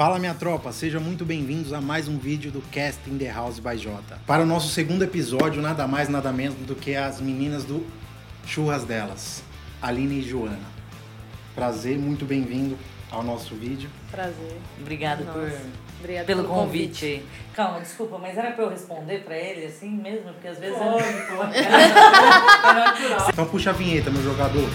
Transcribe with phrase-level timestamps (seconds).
[0.00, 3.58] Fala minha tropa, sejam muito bem-vindos a mais um vídeo do Cast in the House
[3.58, 4.18] by Jota.
[4.26, 7.86] Para o nosso segundo episódio, nada mais nada menos do que as meninas do
[8.46, 9.42] Churras delas,
[9.82, 10.56] Aline e Joana.
[11.54, 12.78] Prazer, muito bem-vindo
[13.10, 13.90] ao nosso vídeo.
[14.10, 14.56] Prazer.
[14.80, 15.52] Obrigado Nossa, por,
[15.98, 17.04] Obrigada pelo convite.
[17.04, 17.26] aí.
[17.52, 20.32] Calma, desculpa, mas era pra eu responder pra ele assim mesmo?
[20.32, 20.80] Porque às vezes é...
[23.28, 24.66] Então puxa a vinheta, meu jogador.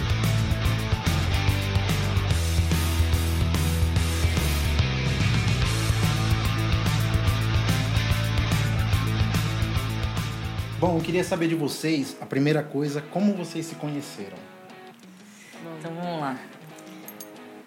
[10.85, 14.38] Bom, eu queria saber de vocês, a primeira coisa, como vocês se conheceram?
[15.80, 16.38] Então vamos lá.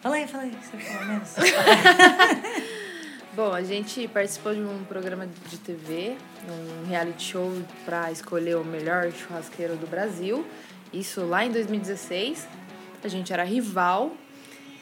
[0.00, 1.34] Fala aí, fala aí, você fala menos.
[3.34, 6.16] Bom, a gente participou de um programa de TV,
[6.48, 7.52] um reality show
[7.84, 10.46] para escolher o melhor churrasqueiro do Brasil.
[10.92, 12.46] Isso lá em 2016.
[13.02, 14.12] A gente era rival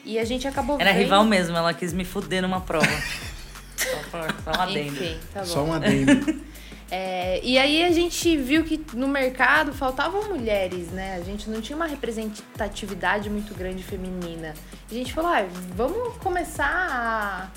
[0.05, 1.01] e a gente acabou Era vendo...
[1.01, 2.85] rival mesmo, ela quis me fuder numa prova.
[3.77, 4.93] Só pra falar adendo.
[4.93, 5.45] Enfim, tá bom.
[5.47, 6.39] Só um adendo.
[6.89, 11.17] É, e aí a gente viu que no mercado faltavam mulheres, né?
[11.19, 14.53] A gente não tinha uma representatividade muito grande feminina.
[14.89, 17.49] A gente falou, ah, vamos começar a,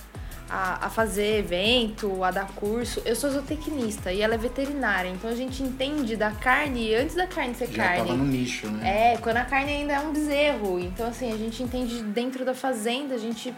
[0.50, 3.00] a, a fazer evento, a dar curso.
[3.04, 7.28] Eu sou zootecnista e ela é veterinária, então a gente entende da carne antes da
[7.28, 7.98] carne ser Já carne.
[8.08, 9.12] tava no nicho, né?
[9.12, 10.80] É, quando a carne ainda é um bezerro.
[10.80, 13.54] Então, assim, a gente entende dentro da fazenda, a gente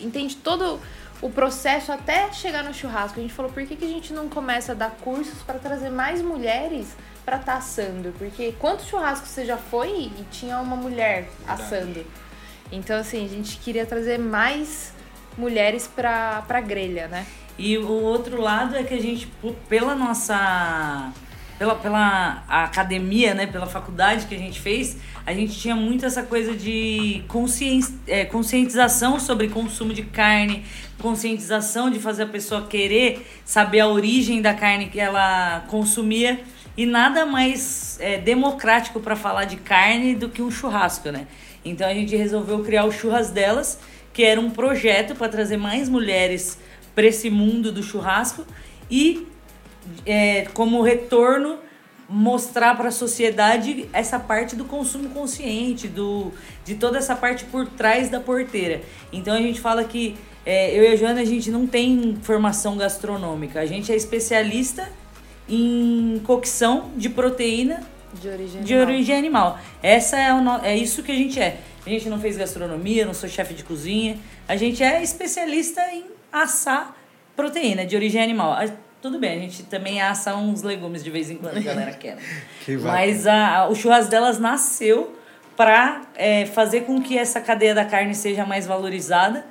[0.00, 0.80] entende todo
[1.22, 3.18] o processo até chegar no churrasco.
[3.18, 5.90] A gente falou, por que, que a gente não começa a dar cursos para trazer
[5.90, 8.12] mais mulheres para estar assando?
[8.18, 11.62] Porque quantos churrascos você já foi e tinha uma mulher Verdade.
[11.62, 12.06] assando?
[12.70, 14.92] Então, assim, a gente queria trazer mais
[15.36, 17.26] mulheres pra, pra grelha, né?
[17.56, 19.28] E o outro lado é que a gente,
[19.68, 21.12] pela nossa.
[21.58, 23.46] Pela, pela academia, né?
[23.46, 28.24] Pela faculdade que a gente fez, a gente tinha muito essa coisa de conscien- é,
[28.24, 30.64] conscientização sobre consumo de carne,
[30.98, 36.40] conscientização de fazer a pessoa querer saber a origem da carne que ela consumia.
[36.76, 41.28] E nada mais é, democrático para falar de carne do que um churrasco, né?
[41.64, 43.78] Então a gente resolveu criar o Churras Delas,
[44.12, 46.58] que era um projeto para trazer mais mulheres
[46.94, 48.44] para esse mundo do churrasco
[48.90, 49.26] e
[50.06, 51.58] é, como retorno
[52.08, 56.32] mostrar para a sociedade essa parte do consumo consciente, do,
[56.64, 58.82] de toda essa parte por trás da porteira.
[59.12, 62.76] Então a gente fala que é, eu e a Joana a gente não tem formação
[62.76, 64.90] gastronômica, a gente é especialista
[65.48, 67.82] em cocção de proteína
[68.20, 68.88] De origem de animal.
[68.88, 69.58] origem animal.
[69.82, 71.58] Essa é, o é isso que a gente é.
[71.86, 74.18] A gente não fez gastronomia, não sou chefe de cozinha.
[74.48, 76.96] A gente é especialista em assar
[77.36, 78.56] proteína de origem animal.
[79.04, 82.16] Tudo bem, a gente também assa uns legumes de vez em quando, a galera quer.
[82.64, 85.14] Que vai- Mas a, o churras delas nasceu
[85.54, 86.00] para
[86.54, 89.44] fazer com que essa cadeia da carne seja mais valorizada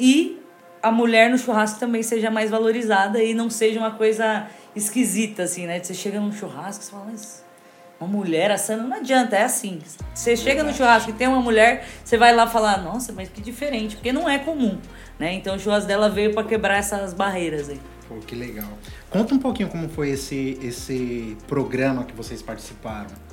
[0.00, 0.40] e
[0.82, 5.66] a mulher no churrasco também seja mais valorizada e não seja uma coisa esquisita, assim,
[5.66, 5.78] né?
[5.78, 7.44] Você chega num churrasco e fala, mas
[8.00, 9.78] uma mulher assando não adianta, é assim.
[10.14, 13.42] Você chega no churrasco e tem uma mulher, você vai lá falar, nossa, mas que
[13.42, 14.78] diferente, porque não é comum,
[15.18, 15.34] né?
[15.34, 17.78] Então o churrasco dela veio para quebrar essas barreiras aí.
[18.08, 18.68] Pô, que legal.
[19.10, 23.26] Conta um pouquinho como foi esse, esse programa que vocês participaram.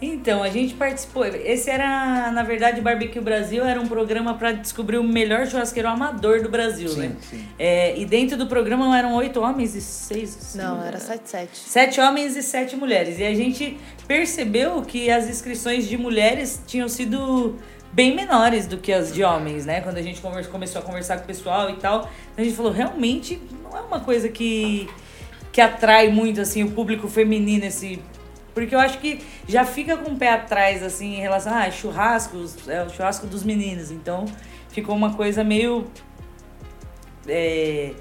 [0.00, 1.24] Então, a gente participou.
[1.24, 6.40] Esse era, na verdade, Barbecue Brasil era um programa para descobrir o melhor churrasqueiro amador
[6.40, 7.16] do Brasil, Sim, né?
[7.20, 7.44] sim.
[7.58, 10.54] É, e dentro do programa eram oito homens e seis.
[10.54, 11.48] Não, era 7-7.
[11.52, 13.18] Sete homens e sete mulheres.
[13.18, 13.76] E a gente
[14.08, 17.56] percebeu que as inscrições de mulheres tinham sido
[17.92, 19.82] bem menores do que as de homens, né?
[19.82, 22.72] Quando a gente conversa- começou a conversar com o pessoal e tal, a gente falou,
[22.72, 24.88] realmente não é uma coisa que,
[25.52, 28.00] que atrai muito, assim, o público feminino, esse...
[28.54, 31.70] Porque eu acho que já fica com o pé atrás, assim, em relação a ah,
[31.70, 33.90] churrascos, é o churrasco dos meninos.
[33.90, 34.24] Então,
[34.70, 35.86] ficou uma coisa meio...
[37.28, 37.92] é,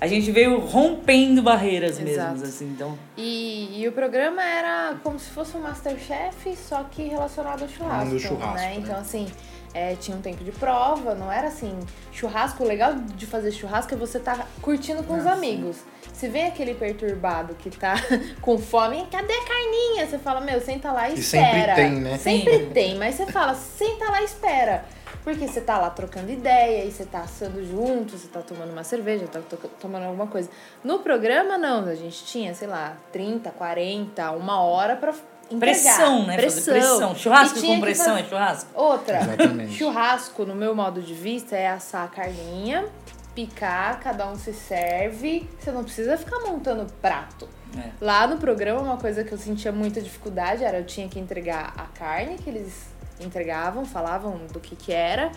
[0.00, 2.32] a gente veio rompendo barreiras Exato.
[2.32, 2.98] mesmo, assim, então...
[3.16, 8.14] E, e o programa era como se fosse um Masterchef, só que relacionado ao churrasco.
[8.14, 8.68] No churrasco, né?
[8.68, 8.74] né?
[8.78, 9.26] Então, assim,
[9.72, 11.78] é, tinha um tempo de prova, não era assim.
[12.12, 15.78] Churrasco, o legal de fazer churrasco é você tá curtindo com os Ah, amigos.
[16.12, 17.94] Se vem aquele perturbado que tá
[18.40, 20.06] com fome, cadê a carninha?
[20.06, 21.74] Você fala, meu, senta lá e, E sempre espera.
[21.74, 22.18] tem, né?
[22.18, 22.66] Sempre Sempre.
[22.74, 24.84] tem, mas você fala, senta lá e espera.
[25.26, 28.84] Porque você tá lá trocando ideia, e você tá assando junto, você tá tomando uma
[28.84, 30.48] cerveja, tá to- tomando alguma coisa.
[30.84, 35.12] No programa, não, a gente tinha, sei lá, 30, 40, uma hora pra
[35.50, 35.58] entregar.
[35.82, 36.38] Pressão, né?
[36.38, 37.14] Fazer pressão.
[37.16, 38.70] Churrasco E com pressão fazer- é churrasco?
[38.72, 39.72] Outra, Exatamente.
[39.72, 42.86] churrasco, no meu modo de vista, é assar a carninha,
[43.34, 45.48] picar, cada um se serve.
[45.58, 47.48] Você não precisa ficar montando prato.
[47.76, 47.90] É.
[48.00, 51.74] Lá no programa, uma coisa que eu sentia muita dificuldade era eu tinha que entregar
[51.76, 55.30] a carne que eles entregavam, falavam do que que era.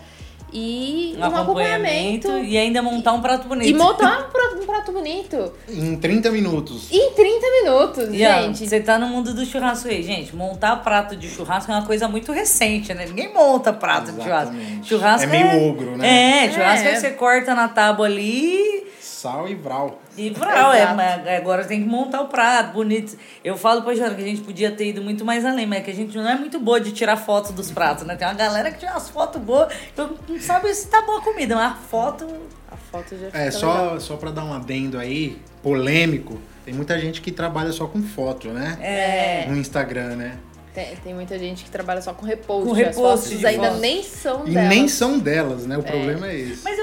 [0.52, 3.68] e Um, acompanhamento, e ainda montar um prato bonito.
[3.68, 5.52] e montar um prato, um prato bonito.
[5.68, 6.90] Em 30 minutos.
[6.90, 8.66] Em 30 minutos, E, gente.
[8.68, 10.34] você tá no mundo do churrasco aí, gente.
[10.34, 13.06] Montar prato de churrasco é uma coisa muito recente, né?
[13.06, 14.54] Ninguém monta prato de churrasco.
[14.56, 14.88] Exatamente.
[14.88, 16.46] Churrasco É meio ogro, né?
[16.46, 16.92] É, churrasco é.
[16.92, 16.96] É.
[17.00, 18.88] você corta na tábua ali
[19.20, 20.00] Sal e vral.
[20.16, 20.72] e vral.
[20.72, 23.18] É, mas agora tem que montar o prato bonito.
[23.44, 25.82] Eu falo pra Joana que a gente podia ter ido muito mais além, mas é
[25.82, 28.16] que a gente não é muito boa de tirar foto dos pratos, né?
[28.16, 29.72] Tem uma galera que tira as fotos boas.
[29.96, 32.26] Eu não sabe se tá boa a comida, mas a foto.
[32.70, 33.60] A foto já fica É, legal.
[33.60, 38.02] só, só pra dar um adendo aí, polêmico, tem muita gente que trabalha só com
[38.02, 38.78] foto, né?
[38.80, 39.46] É.
[39.50, 40.38] No Instagram, né?
[40.72, 42.64] Tem, tem muita gente que trabalha só com repost.
[42.64, 44.68] Com As repost fotos de ainda nem são E delas.
[44.68, 45.76] nem são delas, né?
[45.76, 46.62] O problema é esse.
[46.62, 46.78] Mas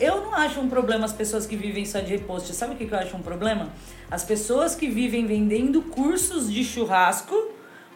[0.00, 2.54] eu não acho um problema as pessoas que vivem só de repost.
[2.54, 3.68] Sabe o que, que eu acho um problema?
[4.10, 7.34] As pessoas que vivem vendendo cursos de churrasco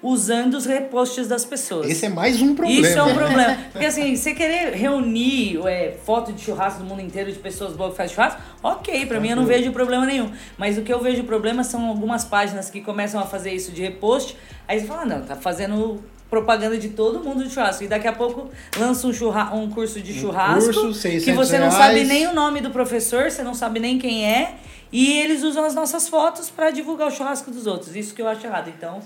[0.03, 1.91] usando os reposts das pessoas.
[1.91, 2.87] Esse é mais um problema.
[2.87, 3.15] Isso é um né?
[3.15, 3.59] problema.
[3.73, 7.93] Porque assim, você querer reunir é, foto de churrasco do mundo inteiro de pessoas boas
[7.93, 10.31] que fazem churrasco, ok, pra mim eu não vejo problema nenhum.
[10.57, 13.83] Mas o que eu vejo problema são algumas páginas que começam a fazer isso de
[13.83, 14.37] repost,
[14.67, 17.85] aí você fala, ah, não, tá fazendo propaganda de todo mundo de churrasco.
[17.85, 21.59] E daqui a pouco lança um, churra um curso de churrasco curso, 600 que você
[21.59, 21.83] não reais.
[21.83, 24.55] sabe nem o nome do professor, você não sabe nem quem é,
[24.93, 27.95] e eles usam as nossas fotos pra divulgar o churrasco dos outros.
[27.97, 28.69] Isso que eu acho errado.
[28.69, 29.01] Então,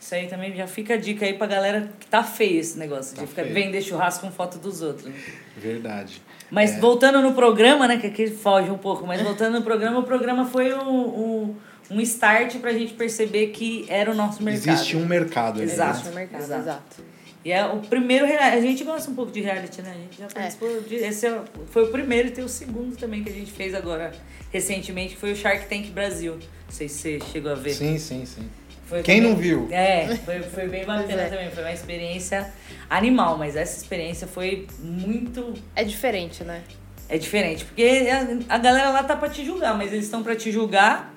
[0.00, 3.14] isso aí também já fica a dica aí pra galera que tá feio esse negócio
[3.16, 5.12] Tá de ficar vender churrasco com foto dos outros.
[5.56, 6.20] Verdade.
[6.50, 6.80] Mas É.
[6.80, 10.44] voltando no programa, né, que aqui foge um pouco, mas voltando no programa, o programa
[10.44, 11.56] foi um, um,
[11.90, 14.74] um start pra gente perceber que era o nosso mercado.
[14.74, 15.84] Existe um mercado ali, Exato.
[15.86, 15.90] né?
[15.92, 16.60] Existe no mercado, Exato.
[16.62, 17.14] exato.
[17.44, 18.56] E é o primeiro reality.
[18.56, 19.90] A gente gosta um pouco de reality, né?
[19.94, 20.94] A gente já participou de.
[20.94, 24.12] Esse é- foi o primeiro e tem o segundo também que a gente fez agora
[24.50, 26.34] recentemente, que foi o Shark Tank Brasil.
[26.34, 26.40] Não
[26.70, 27.74] sei se você chegou a ver.
[27.74, 28.48] Sim, sim, sim.
[28.86, 29.68] Foi Quem também- não viu?
[29.70, 31.28] É, foi, foi bem bacana é.
[31.28, 31.50] também.
[31.50, 32.50] Foi uma experiência
[32.88, 35.52] animal, mas essa experiência foi muito.
[35.76, 36.62] É diferente, né?
[37.08, 37.64] É diferente.
[37.66, 38.08] Porque
[38.48, 41.13] a, a galera lá tá pra te julgar, mas eles estão pra te julgar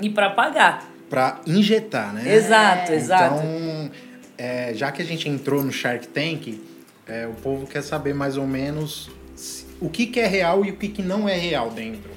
[0.00, 0.90] e pra pagar.
[1.10, 2.34] Pra injetar, né?
[2.34, 3.34] Exato, exato.
[3.36, 3.90] Então,
[4.36, 6.60] é, já que a gente entrou no Shark Tank,
[7.06, 10.70] é, o povo quer saber mais ou menos se- o que, que é real e
[10.70, 12.10] o que, que não é real dentro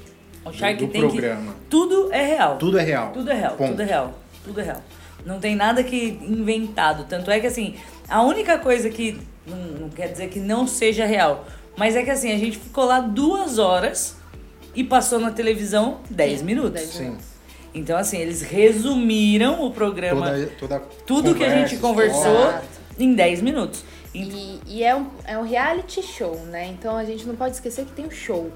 [0.45, 1.55] o Shark do, do Tank, programa.
[1.69, 2.57] tudo é real.
[2.57, 3.11] Tudo é real.
[3.11, 3.69] Tudo é real, Ponto.
[3.71, 4.81] tudo é real, tudo é real.
[5.25, 7.03] Não tem nada que inventado.
[7.09, 7.75] Tanto é que assim,
[8.07, 11.45] a única coisa que não, não quer dizer que não seja real,
[11.75, 14.15] mas é que assim, a gente ficou lá duas horas
[14.73, 16.71] e passou na televisão 10 Sim, minutos.
[16.73, 17.17] 10 Sim.
[17.77, 22.65] Então, assim, eles resumiram o programa, Toda, toda tudo que a gente conversou Exato.
[22.99, 23.83] em 10 minutos.
[24.13, 26.67] E, e é, um, é um reality show, né?
[26.67, 28.51] Então a gente não pode esquecer que tem o show.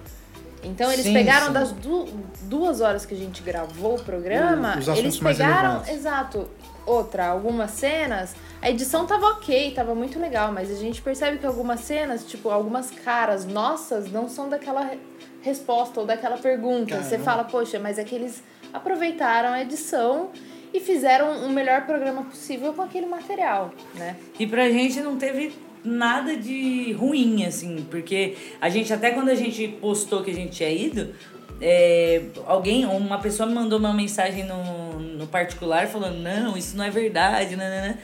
[0.64, 1.54] Então eles Sim, pegaram sim.
[1.54, 2.08] das du-
[2.44, 6.48] duas horas que a gente gravou o programa, O- eles pegaram, exato,
[6.86, 11.46] outra, algumas cenas, a edição tava ok, tava muito legal, mas a gente percebe que
[11.48, 15.00] algumas cenas, tipo, algumas caras nossas não são daquela re-
[15.42, 16.96] resposta ou daquela pergunta.
[16.98, 17.24] Você Caramba.
[17.24, 20.30] fala, poxa, mas é que eles aproveitaram a edição
[20.74, 24.16] e fizeram o melhor programa possível com aquele material, né?
[24.40, 25.52] E pra gente não teve
[25.84, 30.52] nada de ruim, assim, porque a gente, até quando a gente postou que a gente
[30.52, 31.14] tinha ido,
[31.60, 36.84] é, alguém, uma pessoa me mandou uma mensagem no, no particular falando, não, isso não
[36.86, 37.98] é verdade, né?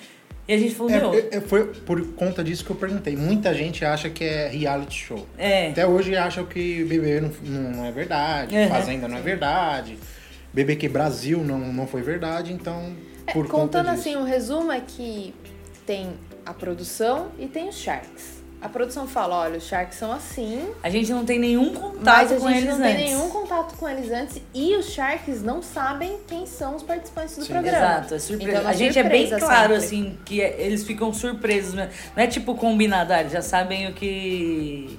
[0.48, 3.18] E a gente falou, meu, É, é, foi por conta disso que eu perguntei.
[3.18, 5.28] Muita gente acha que é reality show.
[5.38, 8.70] é, Até hoje acham que BBB não, não, não é verdade, Uhum.
[8.70, 9.98] Fazenda não é verdade,
[10.58, 12.94] BBQ Brasil não, não foi verdade, então
[13.28, 15.34] É, por contando assim, o resumo é que
[15.86, 16.14] tem
[16.46, 18.38] a produção e tem os Sharks.
[18.60, 22.34] A produção fala, olha, os Sharks são assim, a gente não tem nenhum mas contato
[22.34, 23.06] a com gente eles não tem antes.
[23.06, 27.46] nenhum contato com eles antes e os Sharks não sabem quem são os participantes do
[27.46, 27.54] Sim.
[27.54, 27.78] programa.
[27.78, 28.52] Exato, é surpresa.
[28.52, 29.86] Então, uma a gente é bem surpresa claro, sempre.
[29.86, 31.76] assim, que é- eles ficam surpresos.
[31.76, 31.92] Né?
[32.16, 34.98] Não é tipo combinado, ah, eles já sabem o que.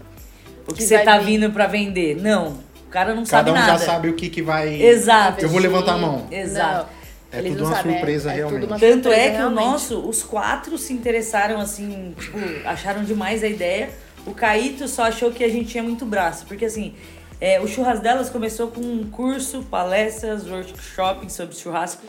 [0.68, 1.24] O que, Que você tá vir.
[1.40, 2.14] vindo pra vender.
[2.22, 2.58] Não.
[2.88, 3.66] O cara não Cada sabe um nada.
[3.72, 4.80] já sabe o que, que vai.
[4.82, 5.44] Exato.
[5.44, 6.26] Eu vou levantar a mão.
[6.30, 6.88] Exato.
[7.30, 8.60] Não, É eles tudo uma sabem, surpresa, é, é realmente.
[8.60, 9.62] tudo uma Tanto surpresa, é que realmente.
[9.62, 13.90] o nosso, os quatro se interessaram, assim, tipo, acharam demais a ideia.
[14.26, 16.46] O Caíto só achou que a gente tinha muito braço.
[16.46, 16.94] Porque, assim,
[17.38, 22.02] é, o Churras Delas começou com um curso, palestras, workshops sobre churrasco.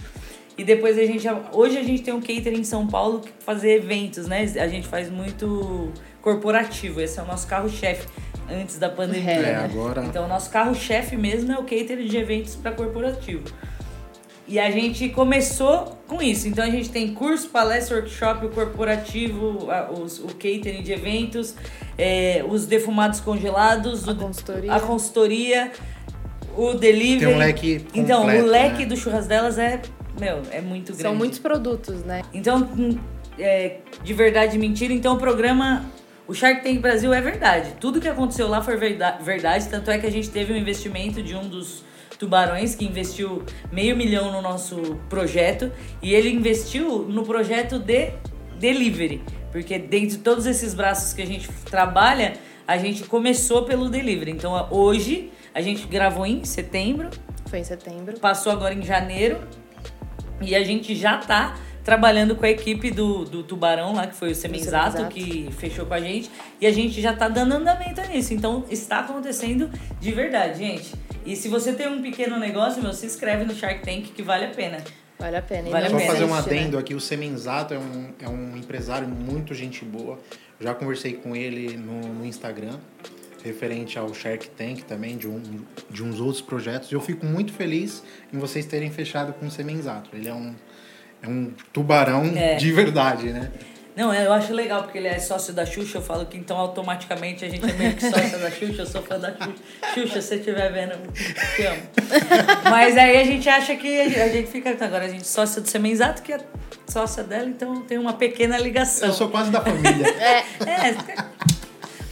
[0.57, 1.27] E depois a gente.
[1.51, 4.41] Hoje a gente tem um catering em São Paulo que fazer eventos, né?
[4.57, 6.99] A gente faz muito corporativo.
[7.01, 8.07] Esse é o nosso carro-chefe
[8.51, 9.31] antes da pandemia.
[9.31, 9.55] É, né?
[9.65, 13.43] agora- Então o nosso carro-chefe mesmo é o catering de eventos para corporativo.
[14.47, 16.47] E a gente começou com isso.
[16.47, 21.53] Então a gente tem curso, palestra, workshop, o corporativo, a- os- o catering de eventos,
[21.97, 24.73] é, os defumados congelados, A o- consultoria.
[24.73, 25.71] a consultoria,
[26.57, 27.19] o delivery.
[27.19, 28.85] Tem um leque Então, completo, o leque né?
[28.87, 29.81] do churras delas é,
[30.19, 31.01] meu, é muito grande.
[31.03, 32.23] São muitos produtos, né?
[32.33, 32.97] Então, hum,
[33.37, 35.85] é, de verdade e mentira, então o programa.
[36.29, 37.73] O Shark Tank Brasil é verdade.
[37.79, 41.35] Tudo que aconteceu lá foi verdade, tanto é que a gente teve um investimento de
[41.35, 41.83] um dos
[42.19, 45.71] tubarões que investiu meio milhão no nosso projeto
[46.03, 48.11] e ele investiu no projeto de
[48.59, 52.33] delivery, porque dentro de todos esses braços que a gente trabalha,
[52.67, 54.29] a gente começou pelo delivery.
[54.29, 57.09] Então hoje a gente gravou em setembro.
[57.47, 58.19] Foi em setembro.
[58.19, 59.39] Passou agora em janeiro
[60.39, 64.31] e a gente já tá trabalhando com a equipe do, do Tubarão lá, que foi
[64.31, 66.29] o Semenzato, que fechou com a gente.
[66.59, 68.33] E a gente já tá dando andamento nisso.
[68.33, 69.69] Então está acontecendo
[69.99, 70.93] de verdade, gente.
[71.25, 74.45] E se você tem um pequeno negócio, meu, se inscreve no Shark Tank que vale
[74.45, 74.77] a pena.
[75.17, 75.69] Vale a pena.
[75.69, 76.01] Vale a pena.
[76.01, 76.81] Só fazer um adendo né?
[76.81, 80.17] aqui, o Semenzato é um, é um empresário muito gente boa.
[80.59, 82.77] Já conversei com ele no, no Instagram
[83.43, 85.41] referente ao Shark Tank também, de, um,
[85.89, 86.91] de uns outros projetos.
[86.91, 90.09] E eu fico muito feliz em vocês terem fechado com o Semenzato.
[90.13, 90.53] Ele é um,
[91.21, 92.55] é um tubarão é.
[92.55, 93.51] de verdade, né?
[93.99, 97.43] Não, eu acho legal, porque ele é sócio da Xuxa, eu falo que então automaticamente
[97.43, 99.55] a gente é meio que sócio da Xuxa, eu sou fã da Xuxa.
[99.93, 101.81] Xuxa, se você estiver vendo, te amo.
[102.69, 104.69] Mas aí a gente acha que a gente fica.
[104.79, 106.39] Agora a gente é sócia do Semenzato, que é
[106.87, 109.09] sócia dela, então tem uma pequena ligação.
[109.09, 110.07] Eu sou quase da família.
[110.07, 110.95] é, é.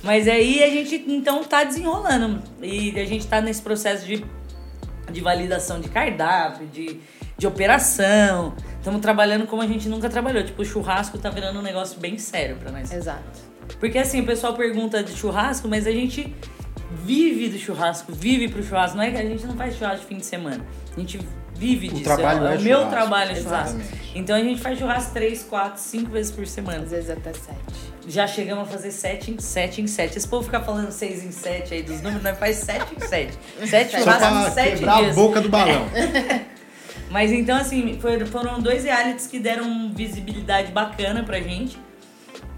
[0.04, 2.44] Mas aí a gente então tá desenrolando.
[2.62, 4.26] E a gente tá nesse processo de,
[5.10, 7.00] de validação de cardápio, de,
[7.38, 8.53] de operação.
[8.77, 10.44] Estamos trabalhando como a gente nunca trabalhou.
[10.44, 12.91] Tipo, o churrasco tá virando um negócio bem sério pra nós.
[12.91, 13.24] Exato.
[13.79, 16.34] Porque assim, o pessoal pergunta de churrasco, mas a gente
[17.03, 18.98] vive do churrasco, vive pro churrasco.
[18.98, 20.65] Não é que a gente não faz churrasco de fim de semana.
[20.96, 21.20] A gente
[21.53, 22.03] vive o disso.
[22.03, 23.79] Trabalho é, é o meu trabalho é churrasco.
[24.15, 26.84] Então a gente faz churrasco três, quatro, cinco vezes por semana.
[26.84, 27.58] Às vezes até sete.
[28.08, 30.17] Já chegamos a fazer sete em sete em sete.
[30.17, 33.38] Esse povo fica falando seis em sete aí dos números, nós faz sete em sete.
[33.67, 35.12] Sete churrascos em sete quebrar dias.
[35.12, 35.86] a boca do balão.
[37.10, 38.00] Mas então, assim,
[38.30, 41.78] foram dois realities que deram visibilidade bacana pra gente.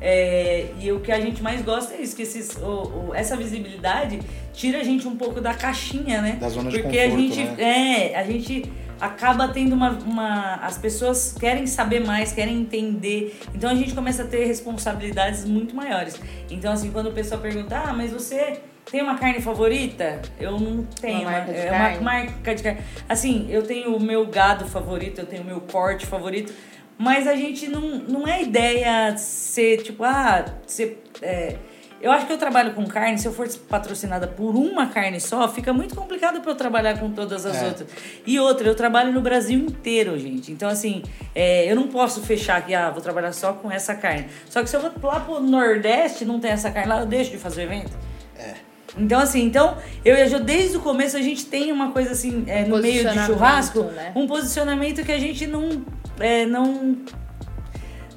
[0.02, 3.36] É, e o que a gente mais gosta é isso, que esses, o, o, essa
[3.36, 4.20] visibilidade
[4.54, 6.38] tira a gente um pouco da caixinha, né?
[6.40, 8.12] Da zona Porque de conforto, a gente, né?
[8.12, 10.56] é, a gente acaba tendo uma, uma.
[10.56, 13.40] As pessoas querem saber mais, querem entender.
[13.54, 16.20] Então a gente começa a ter responsabilidades muito maiores.
[16.50, 20.22] Então, assim, quando o pessoal pergunta, ah, mas você tem uma carne favorita?
[20.40, 21.22] Eu não tenho.
[21.22, 21.98] Uma marca de é carne.
[21.98, 22.80] uma marca de carne.
[23.08, 26.54] Assim, eu tenho o meu gado favorito, eu tenho o meu corte favorito.
[26.98, 31.02] Mas a gente não, não é ideia ser tipo, ah, ser.
[31.22, 31.56] É,
[32.02, 35.48] eu acho que eu trabalho com carne, se eu for patrocinada por uma carne só,
[35.50, 37.68] fica muito complicado para eu trabalhar com todas as É.
[37.68, 37.90] outras.
[38.26, 40.52] E outra, eu trabalho no Brasil inteiro, gente.
[40.52, 41.04] Então, assim,
[41.36, 44.28] é, eu não posso fechar aqui, ah, vou trabalhar só com essa carne.
[44.50, 47.32] Só que se eu vou lá pro Nordeste não tem essa carne lá, eu deixo
[47.32, 47.92] de fazer o evento.
[48.38, 48.54] É.
[48.98, 52.12] Então, assim, então, eu e a Jo, desde o começo, a gente tem uma coisa
[52.12, 54.12] assim, é, no meio de churrasco, né?
[54.16, 55.84] um posicionamento que a gente não.
[56.20, 56.98] É, não.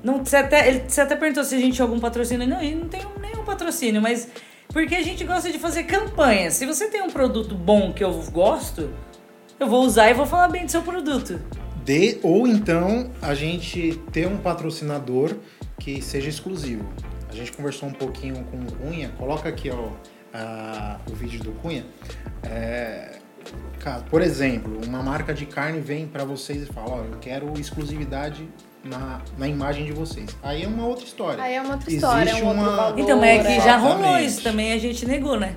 [0.03, 2.47] Não, você, até, ele, você até perguntou se a gente tinha algum patrocínio.
[2.49, 4.29] Não, a gente não tem nenhum patrocínio, mas.
[4.69, 6.51] Porque a gente gosta de fazer campanha.
[6.51, 8.91] Se você tem um produto bom que eu gosto,
[9.61, 11.39] eu vou usar e vou falar bem do seu produto.
[11.85, 15.35] De, ou então a gente ter um patrocinador
[15.79, 16.89] que seja exclusivo.
[17.29, 19.89] A gente conversou um pouquinho com o Cunha, coloca aqui ó,
[20.33, 21.85] a- o vídeo do Cunha.
[22.43, 23.17] É,
[23.79, 27.53] cara, por exemplo, uma marca de carne vem para vocês e fala, ó, eu quero
[27.59, 28.49] exclusividade
[28.85, 30.37] na, na imagem de vocês.
[30.43, 31.43] Aí é uma outra história.
[31.43, 32.99] Aí é uma outra Existe história, é um outro uma- valor.
[32.99, 35.55] Então, mas é que já rolou isso também, a gente negou, né?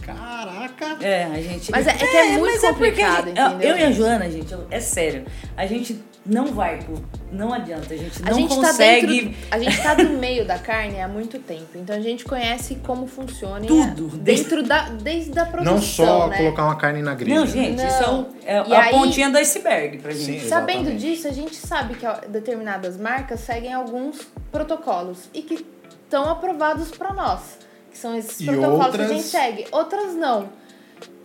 [0.00, 0.96] Caraca!
[1.04, 1.70] É, a gente.
[1.70, 3.92] Mas é- é que é muito mas é porque complicado, entendeu, Eu e a?
[3.92, 5.24] Joana, gente, é sério.
[5.56, 6.92] A gente não vai, pô,
[7.32, 9.06] não adianta, a gente A não gente consegue.
[9.06, 12.24] tá dentro, a gente tá no meio da carne há muito tempo, então a gente
[12.24, 14.08] conhece como funciona Tudo.
[14.18, 16.36] dentro da desde a produção, Não só né?
[16.38, 17.40] colocar uma carne na grelha.
[17.40, 17.86] Não, gente, Não.
[17.88, 20.42] isso é, um- é E a aí- pontinha do iceberg pra gente.
[20.42, 20.48] Sim.
[20.48, 24.20] Sabendo disso, a gente sabe que determinadas marcas seguem alguns
[24.52, 25.66] protocolos e que
[26.04, 27.58] estão aprovados para nós,
[27.90, 29.66] que são esses E protocolos que a outras- gente segue.
[29.72, 30.50] Outras não.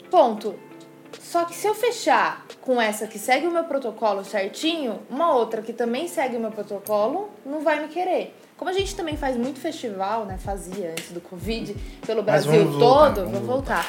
[0.10, 0.56] Ponto.
[1.27, 5.62] Só que se eu fechar com essa que segue o meu protocolo certinho, uma outra
[5.62, 8.34] que também segue o meu protocolo não vai me querer.
[8.55, 10.38] Como a gente também faz muito festival, né?
[10.38, 13.86] Fazia antes do Covid, pelo Brasil vamos voltar, todo, vamos vou voltar.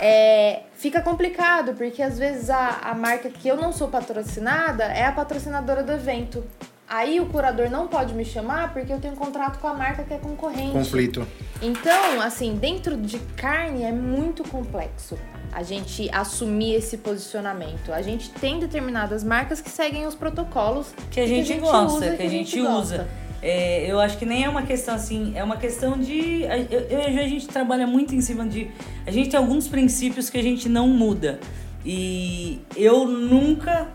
[0.00, 5.04] É, fica complicado, porque às vezes a, a marca que eu não sou patrocinada é
[5.04, 6.42] a patrocinadora do evento.
[6.88, 10.04] Aí o curador não pode me chamar porque eu tenho um contrato com a marca
[10.04, 10.72] que é concorrente.
[10.72, 11.28] Conflito.
[11.60, 15.18] Então, assim, dentro de carne é muito complexo
[15.52, 17.92] a gente assumir esse posicionamento.
[17.92, 22.22] A gente tem determinadas marcas que seguem os protocolos Que a gente, gosta, usa, que
[22.22, 22.68] a gente usa.
[22.98, 23.08] gosta.
[23.44, 26.46] É, eu acho que nem é uma questão assim, é uma questão de.
[26.46, 28.70] a- Eu, eu a a gente trabalha muito em cima de.
[29.06, 31.40] A gente tem alguns princípios que a gente não muda.
[31.84, 33.88] E eu nunca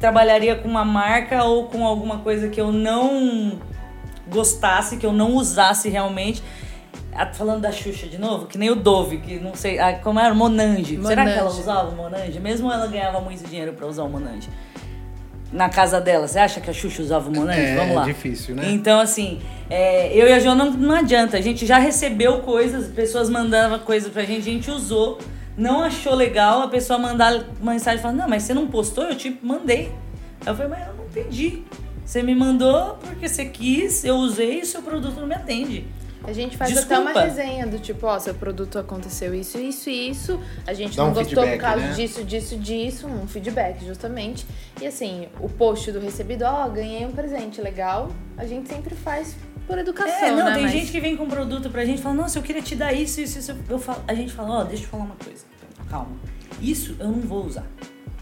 [0.00, 3.58] trabalharia com uma marca ou com alguma coisa que eu não
[4.28, 6.42] gostasse, que eu não usasse realmente.
[7.34, 10.98] Falando da Xuxa de novo, que nem o Dove, que não sei, como era, Monange.
[11.02, 11.60] Será que ela Monange.
[11.60, 12.40] usava o Monange?
[12.40, 14.48] Mesmo ela ganhava muito dinheiro pra usar o Monange.
[15.52, 17.60] Na casa dela, você acha que a Xuxa usava o Monange?
[17.60, 18.04] É, Vamos lá.
[18.04, 18.70] difícil, né?
[18.70, 21.36] Então, assim, é, eu e a Jo não, não adianta.
[21.36, 25.18] A gente já recebeu coisas, pessoas mandavam coisas pra gente, a gente usou,
[25.56, 29.36] não achou legal, a pessoa mandar mensagem falando, não, mas você não postou, eu te
[29.42, 29.90] mandei.
[30.46, 31.64] Eu falei, mas eu não pedi.
[32.04, 35.84] Você me mandou porque você quis, eu usei e seu produto não me atende.
[36.22, 36.94] A gente faz Desculpa.
[37.10, 40.40] até uma resenha do tipo, ó, seu produto aconteceu isso, isso e isso.
[40.66, 41.92] A gente Dá não um gostou por causa né?
[41.94, 43.06] disso, disso, disso.
[43.06, 44.46] Um feedback, justamente.
[44.80, 48.10] E assim, o post do recebido, ó, ganhei um presente legal.
[48.36, 49.34] A gente sempre faz
[49.66, 50.52] por educação, É, não, né?
[50.54, 52.74] tem Mas- gente que vem com produto pra gente e fala, nossa, eu queria te
[52.76, 53.56] dar isso, isso, isso.
[53.68, 55.44] Eu falo, a gente fala, ó, deixa eu falar uma coisa.
[55.88, 56.16] Calma.
[56.60, 57.66] Isso eu não vou usar.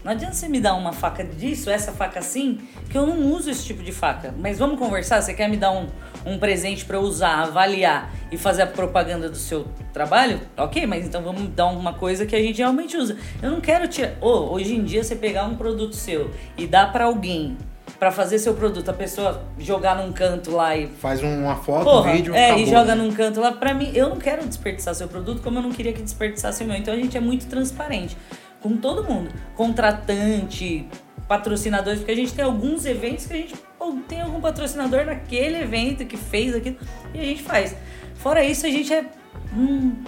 [0.09, 2.57] Não adianta você me dar uma faca disso, essa faca assim,
[2.89, 4.33] que eu não uso esse tipo de faca.
[4.39, 5.21] Mas vamos conversar?
[5.21, 5.85] Você quer me dar um,
[6.25, 10.41] um presente pra eu usar, avaliar e fazer a propaganda do seu trabalho?
[10.57, 13.17] Ok, mas então vamos dar uma coisa que a gente realmente usa.
[13.39, 14.13] Eu não quero tirar.
[14.19, 17.55] Ô, hoje em dia, você pegar um produto seu e dar pra alguém
[17.99, 22.09] pra fazer seu produto, a pessoa jogar num canto lá e Faz uma foto, Porra,
[22.09, 23.51] um vídeo, é, acabou, e joga num canto lá.
[23.51, 26.67] Pra mim, eu não quero desperdiçar seu produto como eu não queria que desperdiçasse o
[26.67, 26.75] meu.
[26.75, 28.17] Então a gente é muito transparente
[28.61, 29.31] com todo mundo.
[29.55, 30.87] Contratante,
[31.27, 33.55] patrocinadores, porque a gente tem alguns eventos que a gente
[34.07, 36.77] tem algum patrocinador naquele evento que fez aquilo
[37.13, 37.75] e a gente faz.
[38.15, 39.05] Fora isso, a gente é.
[39.53, 40.03] hum,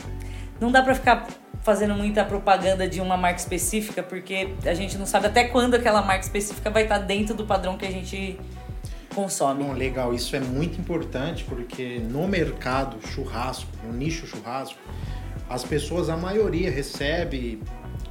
[0.59, 1.27] não dá pra ficar
[1.61, 6.01] fazendo muita propaganda de uma marca específica, porque a gente não sabe até quando aquela
[6.01, 8.39] marca específica vai estar dentro do padrão que a gente
[9.13, 9.63] consome.
[9.63, 14.79] Bom, legal, isso é muito importante porque no mercado churrasco, no nicho churrasco,
[15.47, 17.61] as pessoas, a maioria recebe,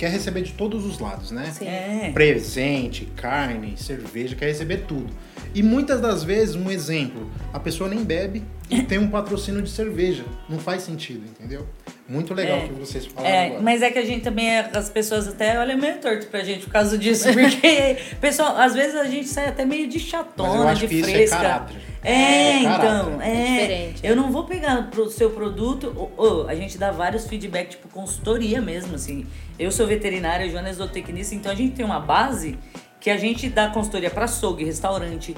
[0.00, 1.52] quer receber de todos os lados, né?
[1.52, 1.66] Sim.
[1.66, 2.11] É.
[2.14, 5.12] Presente, carne, cerveja, quer receber tudo.
[5.54, 9.71] E muitas das vezes, um exemplo, a pessoa nem bebe e tem um patrocínio de
[9.71, 10.25] cerveja.
[10.49, 11.66] Não faz sentido, entendeu?
[12.09, 12.69] Muito legal É.
[12.69, 13.62] que vocês falaram É, agora.
[13.62, 16.64] mas é que a gente também, é- as pessoas até olham meio torto pra gente
[16.66, 20.87] por causa disso, porque, pessoal, às vezes a gente sai até meio de chatona, de
[20.87, 21.66] é fresca.
[22.03, 23.29] É, É então, é.
[23.31, 26.11] É diferente, Eu não vou pegar pro seu produto,
[26.48, 29.27] a gente dá vários feedback, tipo consultoria mesmo, assim.
[29.59, 32.59] Eu sou veterinária, Joana é zootecnista, então a gente tem uma base
[33.00, 35.34] que a gente dá consultoria pra açougue, restaurante.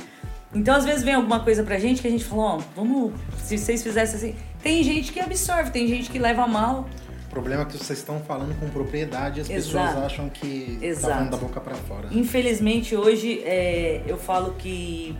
[0.54, 3.56] Então, às vezes, vem alguma coisa pra gente que a gente fala, ó, vamos, se
[3.56, 4.36] vocês fizessem assim.
[4.62, 6.88] Tem gente que absorve, tem gente que leva mal.
[7.26, 9.86] O problema é que vocês estão falando com propriedade e as Exato.
[9.86, 11.14] pessoas acham que tá Exato.
[11.14, 12.08] falando da boca pra fora.
[12.10, 15.16] Infelizmente, hoje é, eu falo que.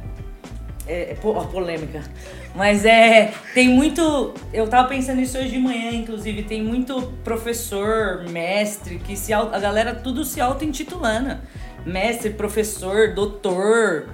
[0.87, 2.03] É, é ó, polêmica.
[2.55, 3.33] Mas é.
[3.55, 4.35] Tem muito.
[4.53, 6.43] Eu tava pensando isso hoje de manhã, inclusive.
[6.43, 9.33] Tem muito professor, mestre, que se.
[9.33, 11.39] A galera tudo se auto-intitulando.
[11.85, 14.09] Mestre, professor, doutor.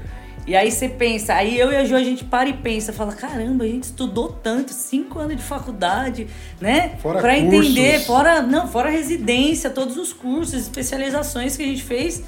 [0.46, 3.12] E aí você pensa, aí eu e a Jo a gente para e pensa, fala,
[3.12, 6.26] caramba, a gente estudou tanto, cinco anos de faculdade,
[6.58, 6.96] né?
[7.02, 8.06] Fora pra entender, cursos.
[8.06, 12.22] fora, não, fora residência, todos os cursos, especializações que a gente fez.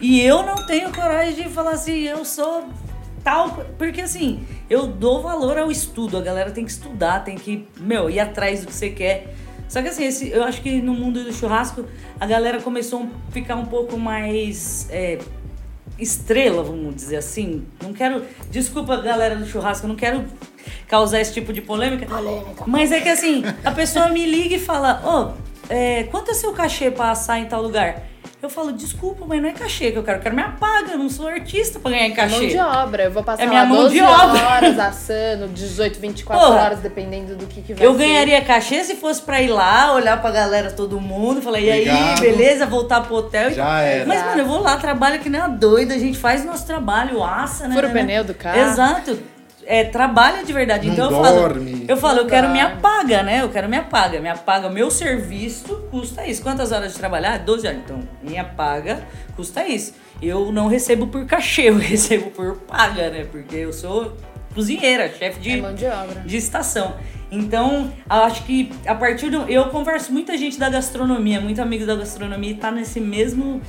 [0.00, 2.68] E eu não tenho coragem de falar assim, eu sou
[3.22, 3.64] tal.
[3.78, 6.18] Porque assim, eu dou valor ao estudo.
[6.18, 9.32] A galera tem que estudar, tem que, meu, ir atrás do que você quer.
[9.72, 11.86] Só que assim, esse- eu acho que no mundo do churrasco,
[12.20, 14.86] a galera começou a ficar um pouco mais.
[14.90, 15.18] é,
[15.98, 17.64] estrela, vamos dizer assim.
[17.82, 18.22] Não quero.
[18.50, 20.24] Desculpa, galera do churrasco, não quero
[20.88, 22.06] causar esse tipo de polêmica.
[22.66, 26.52] Mas é que assim, a pessoa me liga e fala: Ô, é, quanto é seu
[26.52, 28.02] cachê pra assar em tal lugar?
[28.42, 30.98] Eu falo, desculpa, mas não é cachê que eu quero, eu quero me apaga, eu
[30.98, 32.46] não sou artista pra ganhar em Mão cachê.
[32.48, 33.04] de obra.
[33.04, 34.42] Eu vou passar É minha lá mão 12 de obra.
[34.48, 36.60] horas assando, 18, 24 Porra.
[36.60, 37.98] horas, dependendo do que, que vai Eu ser.
[37.98, 41.88] ganharia cachê se fosse pra ir lá, olhar pra galera, todo mundo, falar, e aí,
[41.88, 42.20] Obrigado.
[42.20, 43.50] beleza, voltar pro hotel.
[43.52, 44.06] e- Já era.
[44.06, 46.66] Mas, mano, eu vou lá, trabalho que nem uma doida, a gente faz o nosso
[46.66, 47.74] trabalho, assa, né?
[47.76, 48.06] Fura o né, né?
[48.08, 48.58] pneu do carro.
[48.58, 49.18] Exato.
[49.66, 50.86] É, trabalha de verdade.
[50.86, 51.72] Não então eu dorme.
[51.72, 52.76] falo, eu falo, eu quero me dorme.
[52.76, 53.42] apaga, né?
[53.42, 54.20] Eu quero me apaga.
[54.20, 56.42] Me apaga, meu serviço custa isso.
[56.42, 57.38] Quantas horas de trabalhar?
[57.38, 57.78] 12 horas.
[57.84, 59.02] Então, minha paga
[59.36, 59.94] custa isso.
[60.20, 63.26] Eu não recebo por cachê, eu recebo por paga, né?
[63.30, 64.16] Porque eu sou
[64.54, 66.20] cozinheira, chefe de É mão de obra.
[66.20, 66.94] de estação.
[67.30, 69.48] Então, eu acho que a partir do.
[69.50, 73.62] Eu converso com muita gente da gastronomia, muito amigo da gastronomia, e tá nesse mesmo.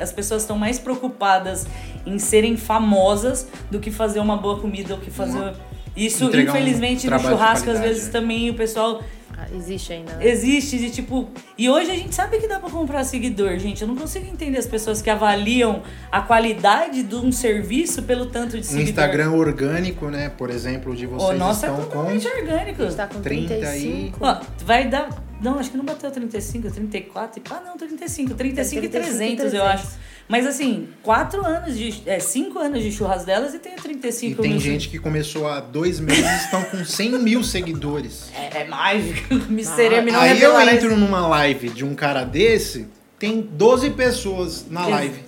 [0.00, 1.66] As pessoas estão mais preocupadas
[2.06, 5.54] em serem famosas do que fazer uma boa comida, ou que fazer.
[5.96, 8.10] Isso, Entregar um infelizmente, no churrasco, às vezes né?
[8.12, 9.02] também o pessoal
[9.36, 10.26] Ah, Existe ainda, né?
[10.28, 11.28] existe de tipo.
[11.58, 13.82] E hoje a gente sabe que dá pra comprar seguidor, gente.
[13.82, 18.52] Eu não consigo entender as pessoas que avaliam a qualidade de um serviço pelo tanto
[18.52, 18.88] de Um seguidor.
[18.90, 20.28] Instagram orgânico, né?
[20.30, 22.82] Por exemplo, de O vocês nosso é estão com totalmente orgânico.
[22.82, 23.60] A gente tá com 30 aí.
[23.60, 24.18] 35.
[24.20, 25.08] Ó, vai dar
[25.42, 27.40] Não, acho que não bateu 35, 34.
[27.40, 28.34] e- Ah, não, 35.
[28.34, 29.88] 35 e 35 e 300, eu acho.
[30.28, 32.02] Mas assim, 4 anos de.
[32.06, 35.46] É, 5 anos de churras delas e tenho E 35 tem mil gente que começou
[35.48, 38.30] há dois meses e estão com 100 mil seguidores.
[38.34, 39.34] É, é mágico.
[39.50, 44.86] Misteria não Aí eu entro numa live de um cara desse, tem 12 pessoas na
[44.86, 45.20] live.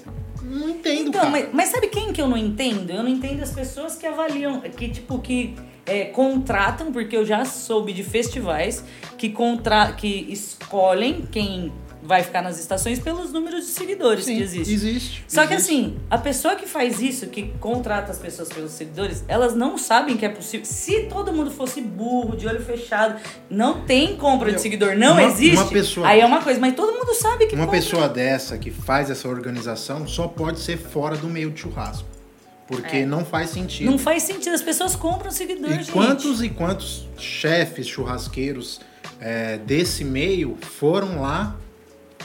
[0.43, 1.31] Não entendo, Então, cara.
[1.31, 2.91] mas, mas sabe quem que eu não entendo?
[2.91, 5.55] Eu não entendo as pessoas que avaliam, que tipo, que
[5.87, 8.85] é, contratam, porque eu já soube de festivais
[9.19, 11.73] que, contra, que escolhem quem
[12.07, 14.75] vai ficar nas estações pelos números de seguidores Sim, que existem.
[14.75, 15.25] existe.
[15.27, 15.73] Só que existe.
[15.73, 20.17] assim, a pessoa que faz isso, que contrata as pessoas pelos seguidores, elas não sabem
[20.17, 20.67] que é possível.
[20.67, 25.23] Se todo mundo fosse burro, de olho fechado, não tem compra de seguidor, não uma-
[25.25, 25.57] existe.
[25.57, 27.81] uma pessoa- Aí é uma coisa, mas todo mundo sabe que Uma compra.
[27.81, 32.07] pessoa dessa que faz essa organização só pode ser fora do meio de churrasco.
[32.67, 33.89] Porque não faz sentido.
[33.89, 33.91] É.
[33.91, 35.93] Não faz sentido, as pessoas compram seguidor, E gente.
[35.93, 38.81] quantos e quantos chefes churrasqueiros
[39.21, 41.57] é, desse meio foram lá,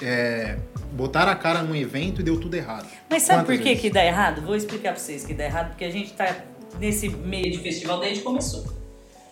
[0.02, 0.58] é,
[0.92, 2.88] botaram a cara num evento e deu tudo errado?
[3.10, 3.82] Mas sabe Quantas por que vezes?
[3.82, 4.42] que dá errado?
[4.42, 6.36] Vou explicar pra vocês que dá errado, porque a gente tá
[6.80, 8.66] nesse meio de festival desde que começou.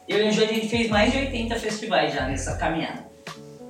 [0.08, 3.06] Eu e a Ju, a gente fez mais de 80 festivais já nessa caminhada.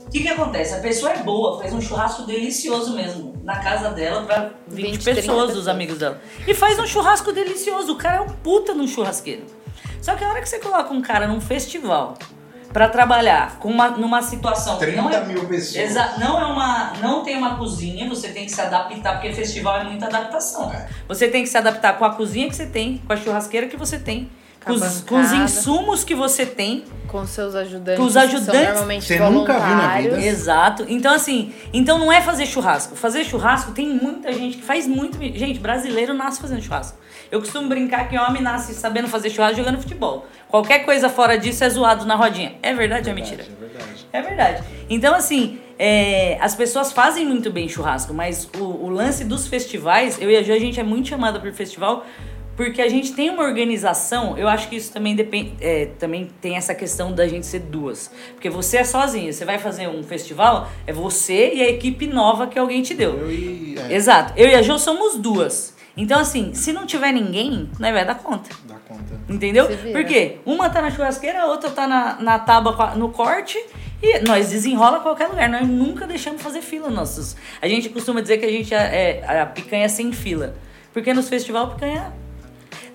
[0.05, 0.73] O que que acontece?
[0.73, 5.03] A pessoa é boa, faz um churrasco delicioso mesmo, na casa dela pra 20, 20,
[5.03, 6.21] 30 pessoas, os amigos dela.
[6.47, 9.45] E faz um churrasco delicioso, o cara é um puta num churrasqueiro.
[10.01, 12.17] Só que a hora que você coloca um cara num festival
[12.73, 14.77] pra trabalhar com uma, numa situação...
[14.77, 15.75] 30 não é- mil pessoas.
[15.75, 19.77] Exa não é uma, não tem uma cozinha, você tem que se adaptar porque festival
[19.79, 20.71] é muita adaptação.
[20.73, 20.87] É.
[21.07, 23.77] Você tem que se adaptar com a cozinha que você tem, com a churrasqueira que
[23.77, 24.29] você tem,
[24.63, 25.43] Com com os, com os bancada.
[25.43, 26.83] insumos que você tem.
[27.07, 27.99] Com seus ajudantes.
[27.99, 30.21] Com os que são ajudantes, normalmente você nunca viu na vida.
[30.21, 30.85] Exato.
[30.89, 32.95] Então assim, então não é fazer churrasco.
[32.95, 36.97] Fazer churrasco tem muita gente que faz muito, gente, brasileiro nasce fazendo churrasco.
[37.31, 40.25] Eu costumo brincar que homem nasce sabendo fazer churrasco jogando futebol.
[40.47, 42.55] Qualquer coisa fora disso é zoado na rodinha.
[42.61, 43.43] É verdade, ou é mentira?
[43.43, 44.07] É verdade.
[44.13, 44.63] É verdade.
[44.89, 50.21] Então, assim, é, as pessoas fazem muito bem churrasco, mas o, o lance dos festivais,
[50.21, 52.05] eu e a Ju, a gente é muito chamada por festival
[52.57, 56.57] porque a gente tem uma organização, eu acho que isso também depende, é, também tem
[56.57, 58.09] essa questão da gente ser duas.
[58.33, 62.47] Porque você é sozinho, você vai fazer um festival, é você e a equipe nova
[62.47, 63.15] que alguém te deu.
[63.15, 63.75] Eu e.
[63.77, 64.33] É, Exato.
[64.35, 65.76] Eu e a Jo somos duas.
[65.97, 68.49] Então, assim, se não tiver ninguém, não vai dar conta.
[68.65, 69.19] dá conta.
[69.27, 69.67] Entendeu?
[69.67, 70.37] Por quê?
[70.45, 73.57] Uma tá na churrasqueira, a outra tá na, na tábua no corte
[74.01, 75.49] e nós desenrola a qualquer lugar.
[75.49, 77.35] Nós nunca deixamos fazer fila nossos.
[77.59, 80.55] A gente costuma dizer que a gente é, é a picanha sem fila.
[80.93, 82.13] Porque nos festivais picanha.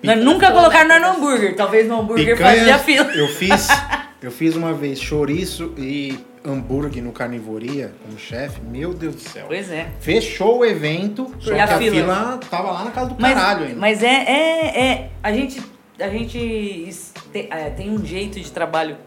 [0.01, 1.55] Nós nunca colocaram nós no hambúrguer.
[1.55, 3.11] Talvez no hambúrguer fazia fila.
[3.15, 3.67] eu fiz,
[4.23, 8.59] eu fiz uma vez chouriço e hambúrguer no Carnivoria como chefe.
[8.61, 9.45] Meu Deus do céu.
[9.47, 9.89] Pois é.
[9.99, 11.95] Fechou o evento, só E que a a fila?
[11.95, 12.39] fila?
[12.49, 13.79] tava lá na casa do Mas, caralho ainda.
[13.79, 15.09] mas é, é, é.
[15.21, 15.61] A gente.
[15.99, 18.97] A gente es- te- é, tem um jeito de trabalho.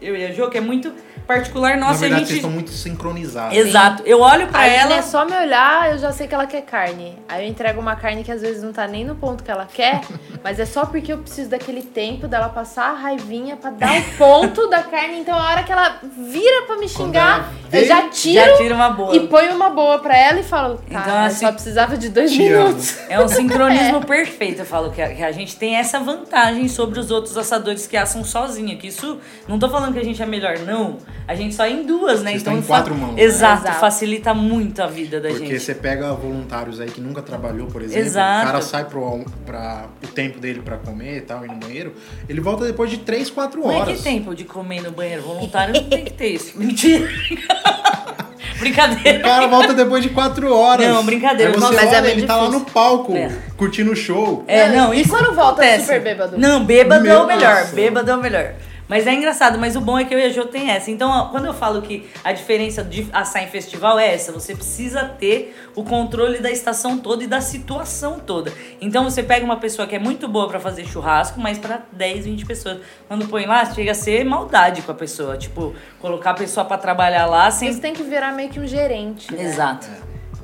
[0.00, 0.92] Eu e a Jo, que é muito
[1.26, 2.00] particular Na nosso.
[2.00, 2.38] verdade, a vocês gente.
[2.38, 3.56] estão muito sincronizados.
[3.56, 4.02] Exato.
[4.06, 4.94] Eu olho pra Aí ela.
[4.94, 7.18] é só me olhar, eu já sei que ela quer carne.
[7.28, 9.66] Aí eu entrego uma carne que às vezes não tá nem no ponto que ela
[9.72, 10.00] quer,
[10.42, 14.02] mas é só porque eu preciso daquele tempo dela passar a raivinha pra dar o
[14.16, 15.18] ponto da carne.
[15.20, 18.90] Então a hora que ela vira pra me xingar, eu já tiro Já tira uma
[18.90, 19.14] boa.
[19.16, 22.08] e ponho uma boa pra ela e falo, tá, Então, eu assim, só precisava de
[22.08, 22.98] dois minutos.
[23.08, 24.60] É um sincronismo perfeito.
[24.60, 27.96] Eu falo que a, que a gente tem essa vantagem sobre os outros assadores que
[27.96, 28.76] assam sozinho.
[28.78, 30.98] Que isso, não tô falando que a gente é melhor, não.
[31.28, 32.30] A gente só é em duas, né?
[32.30, 33.22] Vocês estão em fa- quatro mãos, né?
[33.22, 33.80] Exato, Exato.
[33.80, 35.58] facilita muito a vida da Porque gente.
[35.60, 38.42] você pega voluntários aí que nunca trabalhou, por exemplo, Exato.
[38.42, 41.94] o cara sai pro, pra, o tempo dele pra comer e tal, ir no banheiro,
[42.28, 43.96] ele volta depois de 3, 4 Mas horas.
[43.98, 46.52] que tempo de comer no banheiro voluntário não tem que ter isso.
[46.58, 47.08] Mentira.
[48.56, 49.18] O Brincadeira.
[49.20, 50.88] cara volta depois de 4 horas.
[50.88, 51.50] Não, brincadeira.
[51.52, 52.60] Aí você Nossa, mas é olha, muito ele tá lá difícil.
[52.60, 53.30] no palco, É.
[53.54, 54.44] curtindo o show.
[54.48, 55.84] É, não, E isso quando volta acontece.
[55.84, 56.38] super bêbado?
[56.38, 57.56] Não, bêbado é Meu o melhor.
[57.64, 57.74] Céu.
[57.74, 58.52] Bêbado é o melhor.
[58.88, 60.90] Mas é engraçado, mas o bom é que eu e a Jo tem essa.
[60.90, 65.04] Então, quando eu falo que a diferença de assar em festival é essa, você precisa
[65.04, 68.52] ter o controle da estação toda e da situação toda.
[68.80, 72.26] Então, você pega uma pessoa que é muito boa pra fazer churrasco, mas pra 10,
[72.26, 72.78] 20 pessoas.
[73.08, 75.36] Quando põe lá, chega a ser maldade com a pessoa.
[75.36, 77.72] Tipo, colocar a pessoa pra trabalhar lá sem.
[77.72, 79.34] Você tem que virar meio que um gerente.
[79.34, 79.42] né?
[79.42, 79.88] Exato.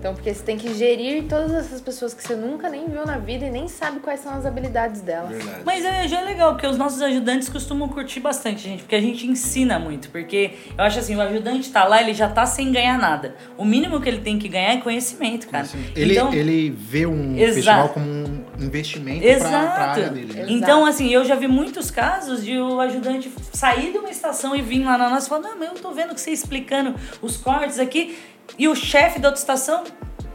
[0.03, 3.19] Então, porque você tem que gerir todas essas pessoas que você nunca nem viu na
[3.19, 5.31] vida e nem sabe quais são as habilidades delas.
[5.31, 5.61] Verdade.
[5.65, 9.01] Mas é, já é legal, porque os nossos ajudantes costumam curtir bastante, gente, porque a
[9.01, 10.09] gente ensina muito.
[10.09, 13.37] Porque eu acho assim, o ajudante tá lá, ele já tá sem ganhar nada.
[13.57, 15.69] O mínimo que ele tem que ganhar é conhecimento, cara.
[15.95, 17.55] Ele, então, ele vê um Exato.
[17.55, 19.81] festival como um investimento pra, pra Exato.
[19.81, 20.33] área dele.
[20.33, 20.41] né?
[20.41, 20.53] Exato.
[20.53, 24.63] Então, assim, eu já vi muitos casos de o ajudante sair de uma estação e
[24.63, 27.37] vir lá na nossa e falar, não, mas eu tô vendo que você explicando os
[27.37, 28.19] cortes aqui.
[28.59, 29.85] E o chefe da outra estação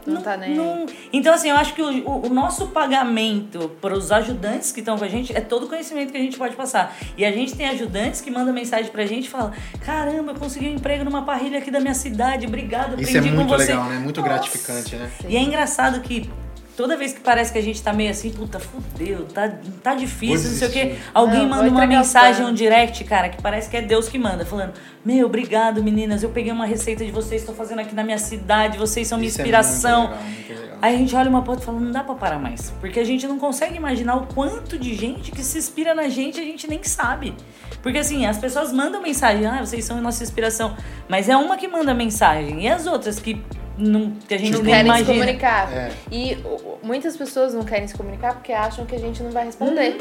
[0.06, 3.92] Não tá nem não- Então, assim, eu acho que o, o- o nosso pagamento para
[3.92, 6.56] os ajudantes que estão com a gente é todo o conhecimento que a gente pode
[6.56, 6.96] passar.
[7.16, 9.52] E a gente tem ajudantes que mandam mensagem pra gente e falam:
[9.84, 13.28] Caramba, eu consegui um emprego numa parrilha aqui da minha cidade, obrigado, Isso é aprendi
[13.30, 13.66] com muito você.
[13.72, 13.98] legal, né?
[13.98, 14.32] Muito Nossa.
[14.32, 15.10] gratificante, né?
[15.28, 16.30] E é engraçado que
[16.78, 20.48] toda vez que parece que a gente tá meio assim, puta, fudeu, tá, tá difícil,
[20.48, 20.94] não sei o quê.
[21.12, 24.46] Alguém Não, manda uma mensagem, um direct, cara, que parece que é Deus que manda,
[24.46, 28.16] falando: Meu, obrigado, meninas, eu peguei uma receita de vocês, tô fazendo aqui na minha
[28.16, 30.06] cidade, vocês são minha Isso é inspiração.
[30.06, 30.78] muito legal, muito legal.
[30.80, 32.72] Aí a gente olha uma pra outra e fala, não dá pra parar mais.
[32.78, 36.38] Porque a gente não consegue imaginar o quanto de gente que se inspira na gente
[36.38, 37.34] e a gente nem sabe.
[37.82, 40.76] Porque assim, as pessoas mandam mensagem, ah, vocês são a nossa inspiração.
[41.08, 42.62] Mas é uma que manda mensagem.
[42.62, 43.42] E as outras que,
[43.78, 45.12] não, que a gente nem querem se imagina.
[45.12, 45.72] comunicar.
[45.72, 45.90] É.
[46.10, 49.30] E o- o- muitas pessoas não querem se comunicar porque acham que a gente não
[49.30, 49.98] vai responder.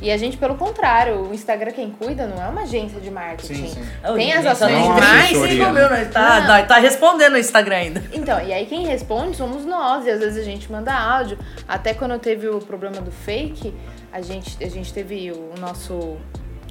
[0.00, 3.54] E a gente, pelo contrário, o Instagram quem cuida não é uma agência de marketing.
[3.54, 3.84] Sim, sim.
[4.14, 5.58] Tem as Não, ações Não de marketing.
[5.58, 5.72] né?
[5.72, 6.46] meu, nós tá, Não.
[6.46, 8.04] nós tá respondendo no Instagram ainda.
[8.12, 11.36] Então, e aí quem responde somos nós, e às vezes a gente manda áudio.
[11.66, 13.74] Até quando teve o problema do fake,
[14.12, 16.16] a gente, a gente teve o nosso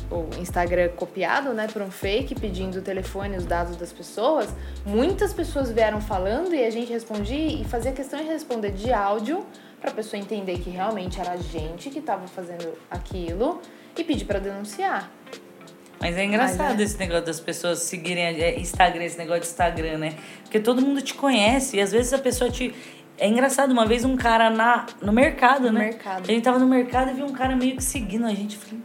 [0.10, 4.50] o Instagram copiado, né, por um fake, pedindo o telefone e os dados das pessoas.
[4.86, 9.46] Muitas pessoas vieram falando e a gente respondia e fazia questão de responder de áudio
[9.82, 13.62] pra pessoa entender que realmente era a gente que tava fazendo aquilo
[13.98, 15.12] e pedir pra denunciar.
[16.00, 16.84] Mas é engraçado Mas é.
[16.84, 20.14] esse negócio das pessoas seguirem é, Instagram, esse negócio de Instagram, né?
[20.44, 22.74] Porque todo mundo te conhece e às vezes a pessoa te.
[23.18, 25.86] É engraçado, uma vez um cara na, no mercado, No né?
[25.86, 26.24] mercado.
[26.24, 28.56] A gente tava no mercado e viu um cara meio que seguindo a gente.
[28.56, 28.80] Falei,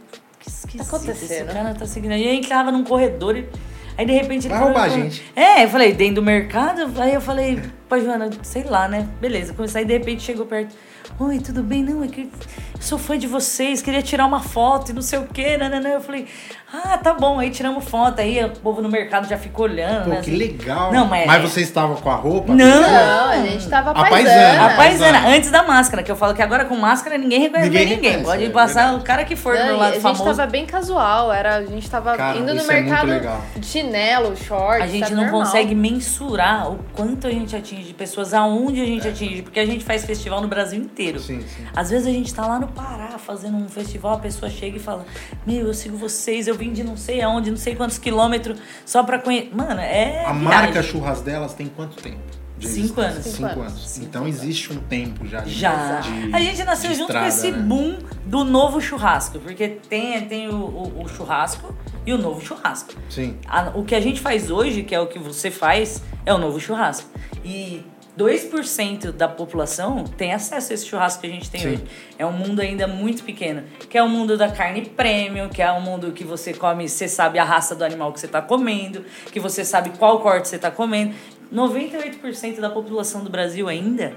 [0.77, 0.91] esquisito.
[0.91, 1.45] Tá acontecendo?
[1.47, 2.29] Esse cara tá seguindo a gente.
[2.29, 3.47] A gente tava num corredor e.
[3.95, 5.23] Aí de repente ele Vai roubar a gente.
[5.35, 6.91] É, eu falei, dentro do mercado.
[6.99, 9.07] Aí eu falei, pô, Joana, sei lá, né?
[9.21, 9.53] Beleza.
[9.53, 10.75] Comecei, aí de repente chegou perto.
[11.19, 11.83] Oi, tudo bem?
[11.83, 15.19] Não, é que eu sou fã de vocês, queria tirar uma foto e não sei
[15.19, 15.95] o quê, né, né, né.
[15.95, 16.27] Eu falei,
[16.73, 18.19] ah, tá bom, aí tiramos foto.
[18.19, 20.15] Aí o povo no mercado já ficou olhando, Pô, né?
[20.23, 20.35] que assim.
[20.37, 20.91] legal.
[20.91, 22.53] Não, mas- Mas você estava com a roupa?
[22.53, 22.65] Não.
[22.81, 24.23] Não, a gente tava A paisana.
[24.23, 24.65] paisana.
[24.65, 27.85] A paisana, antes da máscara, que eu falo que agora com máscara ninguém reconhece Ninguém
[27.89, 28.11] ninguém.
[28.11, 29.01] reconhece, Pode é passar verdade.
[29.01, 30.23] o cara que for do Não, meu e lado a gente famoso.
[30.23, 33.41] tava bem casual, era, a gente tava Cara, indo no é mercado legal.
[33.55, 35.41] de chinelo, short, A gente não normal.
[35.41, 39.65] consegue mensurar o quanto a gente atinge de pessoas, aonde a gente atinge, porque a
[39.65, 41.19] gente faz festival no Brasil inteiro.
[41.19, 41.65] Sim, sim.
[41.75, 44.79] Às vezes a gente tá lá no Pará fazendo um festival, a pessoa chega e
[44.79, 45.05] fala:
[45.45, 49.03] Meu, eu sigo vocês, eu vim de não sei aonde, não sei quantos quilômetros, só
[49.03, 49.51] pra conhecer.
[49.53, 50.21] Mano, é.
[50.25, 50.41] A viagem.
[50.43, 52.19] marca Churras delas tem quanto tempo?
[52.55, 53.23] de Cinco anos.
[53.25, 53.73] Cinco, Cinco anos.
[53.73, 53.97] anos.
[53.97, 55.41] Então existe um tempo já.
[55.41, 55.99] de- Já.
[55.99, 57.57] de- a gente nasceu junto estrada, com esse né?
[57.57, 62.93] boom do novo churrasco, porque tem, tem o, o- o churrasco e o novo churrasco.
[63.09, 63.37] Sim.
[63.47, 66.37] A- o que a gente faz hoje, que é o que você faz, é o
[66.37, 67.09] novo churrasco.
[67.43, 67.83] E
[68.17, 71.67] 2% da população tem acesso a esse churrasco que a gente tem Sim.
[71.69, 71.83] hoje.
[72.17, 73.63] É um mundo ainda muito pequeno.
[73.89, 77.07] Que é o mundo da carne premium, que é o mundo que você come, você
[77.07, 80.57] sabe a raça do animal que você está comendo, que você sabe qual corte você
[80.57, 81.13] está comendo.
[81.53, 84.13] 98% da população do Brasil ainda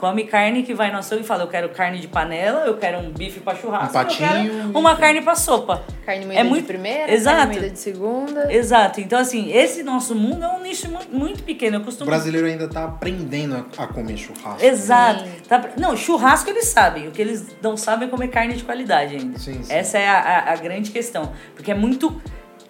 [0.00, 2.98] come carne que vai no açougue e fala: eu quero carne de panela, eu quero
[2.98, 5.84] um bife para churrasco, Um eu quero patinho, uma carne para sopa.
[6.06, 7.36] Carne moída É muito- de primeira, Exato.
[7.36, 8.52] carne moída de segunda.
[8.52, 9.00] Exato.
[9.00, 11.76] Então, assim, esse nosso mundo é um nicho mu- muito pequeno.
[11.76, 12.06] Eu O costumo.
[12.10, 14.64] brasileiro ainda tá aprendendo a, comer churrasco.
[14.64, 15.24] Exato.
[15.24, 15.30] Sim.
[15.48, 17.06] Tá- Não, churrasco eles sabem.
[17.08, 19.38] O que eles não sabem é comer carne de qualidade ainda.
[19.38, 19.72] Sim, sim.
[19.72, 21.32] Essa é a, a- a grande questão.
[21.54, 22.20] Porque é muito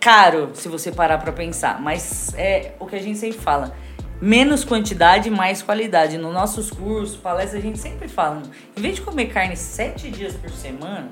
[0.01, 1.81] caro se você parar pra pensar.
[1.81, 3.75] Mas é o que a gente sempre fala.
[4.21, 6.19] Menos quantidade, mais qualidade.
[6.19, 8.43] Nos nossos cursos, palestras, a gente sempre fala.
[8.77, 11.09] Em vez de comer carne sete dias por semana,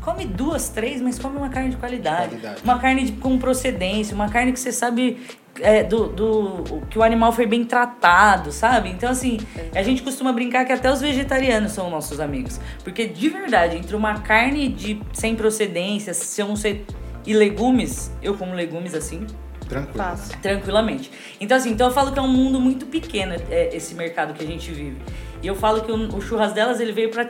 [0.00, 2.28] come duas, três, mas come uma carne de qualidade.
[2.30, 2.62] qualidade.
[2.62, 5.18] Uma carne de- com procedência, uma carne que você sabe
[5.60, 8.88] é, do, do- que o animal foi bem tratado, sabe?
[8.88, 9.38] Então, assim,
[9.74, 12.60] a gente costuma brincar que até os vegetarianos são nossos amigos.
[12.82, 16.84] Porque, de verdade, entre uma carne de sem procedência, se eu não sei,
[17.24, 19.26] e legumes, eu como legumes assim,
[19.68, 20.04] Tranquilo.
[20.42, 21.10] Tranquilamente.
[21.40, 24.44] Então, assim, então eu falo que é um mundo muito pequeno é, esse mercado que
[24.44, 24.96] a gente vive.
[25.42, 27.28] E eu falo que o, o churras delas ele veio para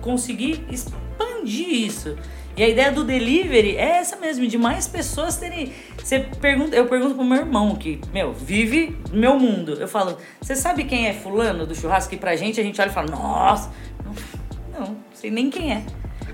[0.00, 2.16] conseguir expandir isso.
[2.58, 5.72] E a ideia do delivery é essa mesmo, de mais pessoas terem.
[5.96, 9.74] Você pergunta, eu pergunto pro meu irmão que, meu, vive meu mundo.
[9.74, 12.12] Eu falo, você sabe quem é fulano do churrasco?
[12.14, 13.70] E pra gente a gente olha e fala, nossa,
[14.04, 15.84] não, não sei nem quem é.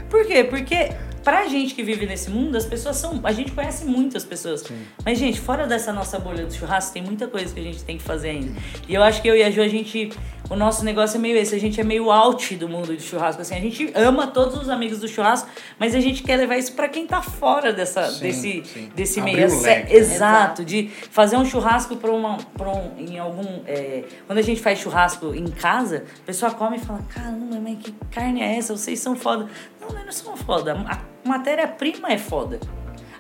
[0.09, 0.44] Por quê?
[0.44, 0.92] Porque
[1.24, 3.20] pra gente que vive nesse mundo, as pessoas são.
[3.24, 4.62] A gente conhece muitas pessoas.
[5.04, 7.96] Mas, gente, fora dessa nossa bolha do churrasco, tem muita coisa que a gente tem
[7.96, 8.52] que fazer ainda.
[8.88, 10.10] E eu acho que eu e a Ju, a gente.
[10.50, 13.40] O nosso negócio é meio esse, a gente é meio out do mundo do churrasco.
[13.40, 16.74] Assim, a gente ama todos os amigos do churrasco, mas a gente quer levar isso
[16.74, 18.92] pra quem tá fora dessa, Sim, desse, sim.
[18.94, 19.62] desse Abrir meio.
[19.62, 19.98] leque, né?
[19.98, 23.62] Exato, de fazer um churrasco pra uma, pra um, em algum.
[23.66, 27.78] é, quando a gente faz churrasco em casa, a pessoa come e fala: caramba, mas
[27.78, 28.76] que carne é essa?
[28.76, 29.48] Vocês são foda.
[29.80, 30.74] Não, nós não somos foda.
[30.74, 32.60] A matéria-prima é foda.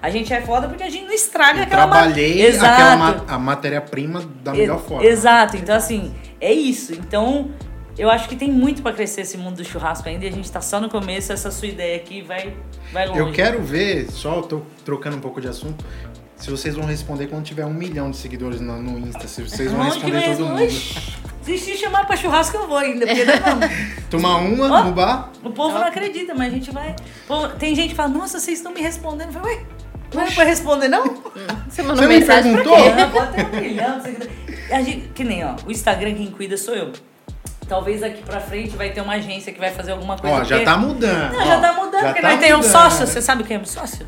[0.02, 2.66] A gente é foda porque a gente não estraga Eu aquela ma- trabalhei Exato.
[2.72, 5.04] aquela ma- a matéria-prima da melhor forma.
[5.04, 5.56] Exato.
[5.56, 6.92] Então, assim, é isso.
[6.92, 7.50] Então,
[7.96, 10.50] eu acho que tem muito pra crescer esse mundo do churrasco ainda e a gente
[10.52, 11.32] tá só no começo.
[11.32, 12.54] Essa sua ideia aqui vai,
[12.92, 13.18] vai longe.
[13.20, 15.82] Eu quero ver, só tô trocando um pouco de assunto,
[16.36, 19.26] se vocês vão responder quando tiver um milhão de seguidores no, no Insta.
[19.28, 20.70] Se vocês vão Onde responder vai todo mundo.
[21.42, 23.60] Se se chamar pra churrasco, eu vou ainda, porque não.
[24.10, 24.84] Tomar uma Ó.
[24.84, 25.30] no bar?
[25.42, 26.96] O povo não acredita, mas a gente vai.
[27.26, 29.26] Pô, tem gente que fala, nossa, vocês estão me respondendo.
[29.28, 29.60] Eu falo, ué,
[30.14, 31.04] não é pra responder, não?
[31.68, 32.84] Você mandou Você me mensagem pra perguntou?
[32.90, 32.96] quê?
[33.00, 33.96] Não, pode ter um milhão.
[33.98, 34.32] de seguidores.
[34.72, 36.92] A gente, que nem, ó, o Instagram quem cuida sou eu.
[37.68, 40.36] Talvez aqui pra frente vai ter uma agência que vai fazer alguma coisa.
[40.36, 41.32] Ó, já porque- tá mudando.
[41.32, 41.44] Não, ó.
[41.46, 42.72] já tá mudando, Já porque tá nós tem um mudando.
[42.72, 43.06] sócio.
[43.06, 44.06] Você sabe quem é um sócio?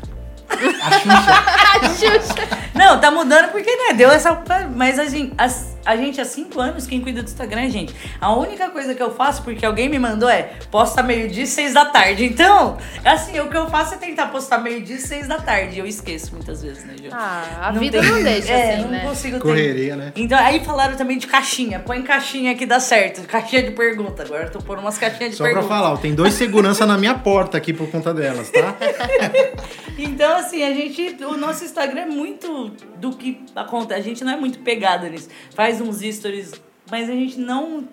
[0.81, 2.19] A Xuxa.
[2.27, 2.47] Xuxa.
[2.73, 4.41] Não, tá mudando porque, né, deu essa...
[4.75, 7.69] Mas a gente, as- a gente há cinco anos, quem cuida do Instagram é a
[7.69, 7.95] gente.
[8.19, 11.73] A única coisa que eu faço, porque alguém me mandou, é posta meio-dia e seis
[11.73, 12.25] da tarde.
[12.25, 15.77] Então, assim, o que eu faço é tentar postar meio-dia e seis da tarde.
[15.77, 17.09] E eu esqueço muitas vezes, né, Ju?
[17.11, 18.99] Ah, a vida não deixa é, assim, não né?
[18.99, 19.41] consigo ter.
[19.43, 20.11] Correria, né?
[20.15, 21.79] Então, aí falaram também de caixinha.
[21.79, 23.25] Põe caixinha que dá certo.
[23.25, 24.23] Caixinha de pergunta.
[24.23, 25.73] Agora eu tô pondo umas caixinhas de Só pra pergunta.
[25.73, 28.75] falar, ó, tem dois segurança na minha porta aqui por conta delas, tá?
[29.97, 31.17] Então, assim, a gente.
[31.23, 33.99] O nosso Instagram é muito do que acontece.
[33.99, 35.27] A gente não é muito pegada nisso.
[35.55, 36.51] Faz uns stories,
[36.91, 37.83] mas a gente não.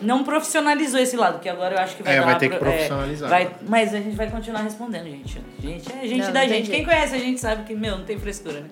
[0.00, 2.48] Não profissionalizou esse lado, que agora eu acho que vai É, dar vai uma ter
[2.50, 3.28] que pro- é, profissionalizar.
[3.30, 5.40] vai- mas a gente vai continuar respondendo, gente.
[5.62, 6.62] Gente é gente Não, da não gente.
[6.70, 6.84] Quem jeito.
[6.88, 8.66] conhece a gente sabe que, meu, não tem frescura, né?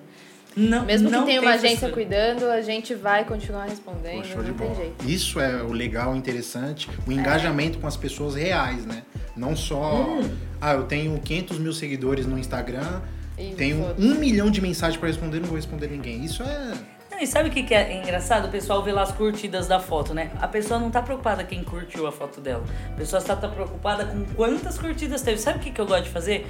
[0.57, 1.93] Não, Mesmo que não tenha tem uma agência frescura.
[1.93, 4.75] cuidando, a gente vai continuar respondendo, de não tem bola.
[4.75, 5.07] jeito.
[5.09, 9.03] Isso é o legal, interessante, o engajamento com as pessoas reais, né?
[9.37, 10.29] Não só, Hum.
[10.59, 12.99] ah, eu tenho 500 mil seguidores no Instagram,
[13.37, 16.23] E tenho um milhão de mensagens pra responder, não vou responder ninguém.
[16.25, 16.73] Isso é...
[17.21, 18.47] E sabe o que, que é engraçado?
[18.47, 20.31] O pessoal vê lá as curtidas da foto, né?
[20.41, 22.63] A pessoa não tá preocupada quem curtiu a foto dela.
[22.91, 25.37] A pessoa só tá preocupada com quantas curtidas teve.
[25.37, 26.47] Sabe o que, que eu gosto de fazer?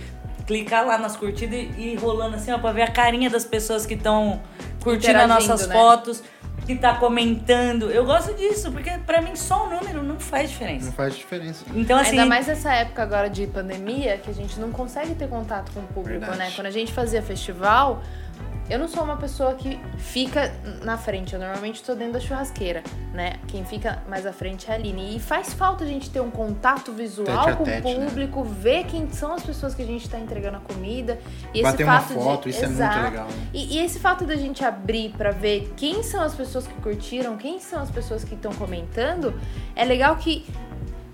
[0.47, 3.85] Clicar lá nas curtidas e ir rolando assim, ó, pra ver a carinha das pessoas
[3.85, 4.41] que estão
[4.81, 5.75] curtindo as nossas né?
[5.75, 6.23] fotos,
[6.65, 7.91] que tá comentando.
[7.91, 10.85] Eu gosto disso, porque pra mim só o número não faz diferença.
[10.85, 11.65] não faz diferença.
[11.75, 12.11] Então, assim.
[12.11, 15.81] Ainda mais nessa época agora de pandemia, que a gente não consegue ter contato com
[15.81, 16.37] o público, Verdade.
[16.37, 16.51] né?
[16.55, 18.01] Quando a gente fazia festival,
[18.71, 20.49] eu não sou uma pessoa que fica
[20.81, 21.33] na frente.
[21.33, 22.81] Eu normalmente tô dentro da churrasqueira,
[23.13, 23.33] né?
[23.47, 25.17] Quem fica mais à frente é a Aline.
[25.17, 28.05] E faz falta a gente ter um contato visual Tete com tete, o né?
[28.05, 31.19] público, ver quem são as pessoas que a gente tá entregando a comida.
[31.53, 32.49] E Bater esse uma fato foto, de...
[32.51, 33.03] isso é muito Exato.
[33.03, 33.25] legal.
[33.25, 33.47] Né?
[33.53, 37.35] E, e esse fato da gente abrir pra ver quem são as pessoas que curtiram,
[37.35, 39.33] quem são as pessoas que estão comentando,
[39.75, 40.45] é legal que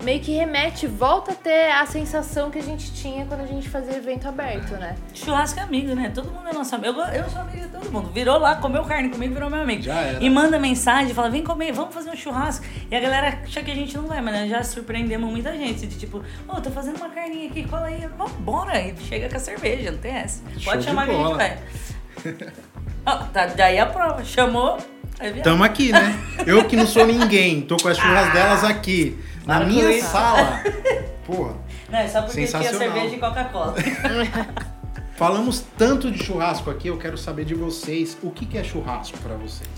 [0.02, 3.68] meio que remete, volta a ter a sensação que a gente tinha quando a gente
[3.68, 4.96] fazia evento aberto, né?
[5.12, 6.10] Churrasco é amigo, né?
[6.14, 7.00] Todo mundo é nosso amigo.
[7.00, 8.10] Eu, eu sou amigo de todo mundo.
[8.10, 9.82] Virou lá, comeu carne comigo, virou meu amigo.
[9.82, 10.22] Já era.
[10.22, 12.64] E manda mensagem, fala, vem comer, vamos fazer um churrasco.
[12.90, 15.86] E a galera acha que a gente não vai, mas nós já surpreendemos muita gente.
[15.86, 18.80] De tipo, ô, tô fazendo uma carninha aqui, cola aí, vambora.
[18.80, 20.42] E chega com a cerveja, não tem essa.
[20.58, 21.58] Show Pode de chamar que a gente vai.
[23.06, 24.24] Ó, tá, daí a prova.
[24.24, 24.78] Chamou?
[25.42, 26.16] Tamo aqui, né?
[26.46, 30.62] Eu que não sou ninguém, tô com as churras delas aqui, na Para minha sala.
[31.24, 31.56] Porra,
[31.88, 33.74] Não, é só porque tinha cerveja e Coca-Cola.
[35.16, 39.16] falamos tanto de churrasco aqui, eu quero saber de vocês, o que, que é churrasco
[39.18, 39.70] pra vocês?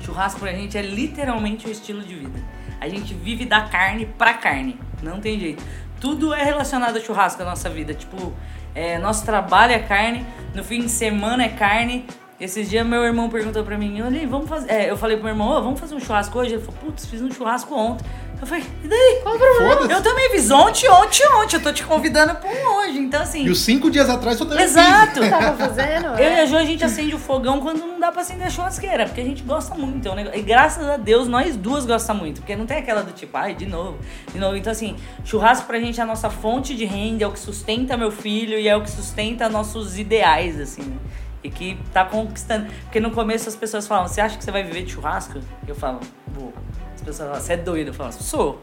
[0.00, 2.42] Churrasco pra gente é literalmente o estilo de vida.
[2.80, 4.80] A gente vive da carne pra carne.
[5.02, 5.62] Não tem jeito.
[6.00, 7.92] Tudo é relacionado a churrasco na nossa vida.
[7.92, 8.32] Tipo,
[8.74, 12.06] é, nosso trabalho é carne, no fim de semana é carne.
[12.40, 14.70] Esses dias meu irmão perguntou pra mim, olha, vamos fazer.
[14.70, 16.54] é, eu falei pro meu irmão, "Ô, vamos fazer um churrasco hoje?
[16.54, 18.06] Ele falou, putz, fiz um churrasco ontem.
[18.40, 19.18] Eu falei, e daí?
[19.24, 19.92] Qual o problema?
[19.92, 21.56] Eu também fiz ontem, ontem, ontem.
[21.56, 22.96] Eu tô te convidando pra um hoje.
[23.00, 23.42] Então, assim.
[23.44, 24.76] E os cinco dias atrás eu também fiz.
[24.76, 25.28] Exato!
[25.28, 26.06] Tava fazendo?
[26.14, 26.40] Eu e é.
[26.42, 29.20] a Jo, a gente acende o fogão quando não dá pra acender a churrasqueira, porque
[29.20, 30.06] a gente gosta muito.
[30.06, 33.02] É um negócio- E graças a Deus, nós duas gostamos muito, porque não tem aquela
[33.02, 33.98] do tipo, ai, de novo,
[34.32, 34.54] de novo.
[34.56, 37.96] Então, assim, churrasco pra gente é a nossa fonte de renda, é o que sustenta
[37.96, 40.96] meu filho e é o que sustenta nossos ideais, assim, né?
[41.42, 42.66] E que tá conquistando.
[42.84, 45.40] Porque no começo as pessoas falam, você acha que você vai viver de churrasco?
[45.66, 46.52] Eu falo, vou.
[46.94, 47.88] As pessoas falam, você é doido?
[47.88, 48.60] Eu falo, sou.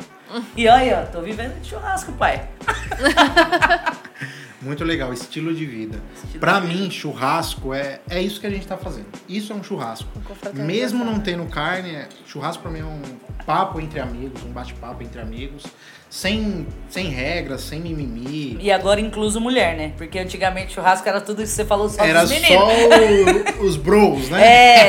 [0.58, 2.48] E olha, ó, tô vivendo de churrasco, pai.
[4.62, 6.02] Muito legal, estilo de vida.
[6.16, 6.80] Estilo Pra de vida.
[6.82, 9.06] mim, churrasco é, é isso que a gente tá fazendo.
[9.30, 10.08] Isso é um churrasco.
[10.54, 13.02] Mesmo não tendo carne, é- churrasco pra mim é um
[13.46, 15.66] papo entre amigos, um bate-papo entre amigos,
[16.10, 18.58] sem, sem regras, sem mimimi.
[18.62, 19.92] E agora incluso mulher, né?
[19.98, 23.60] Porque antigamente churrasco era tudo isso que você falou só Era dos só meninos.
[23.60, 24.46] o- os bros, né?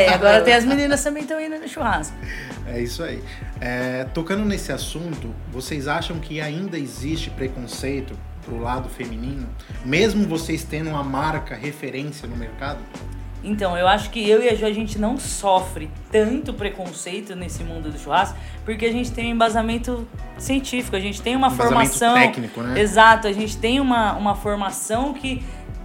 [0.07, 2.16] É, agora tem as meninas também estão indo no churrasco.
[2.66, 3.22] É isso aí.
[3.61, 9.48] É, tocando nesse assunto, vocês acham que ainda existe preconceito pro lado feminino,
[9.85, 12.79] mesmo vocês tendo uma marca referência no mercado?
[13.47, 17.63] Então, eu acho que eu e a Jo, a gente não sofre tanto preconceito nesse
[17.63, 21.75] mundo do churrasco, porque a gente tem um embasamento científico, a gente tem uma Embasamento
[21.75, 22.15] formação.
[22.15, 22.81] técnico, né?
[22.81, 25.42] Exato, a gente tem uma, uma formação que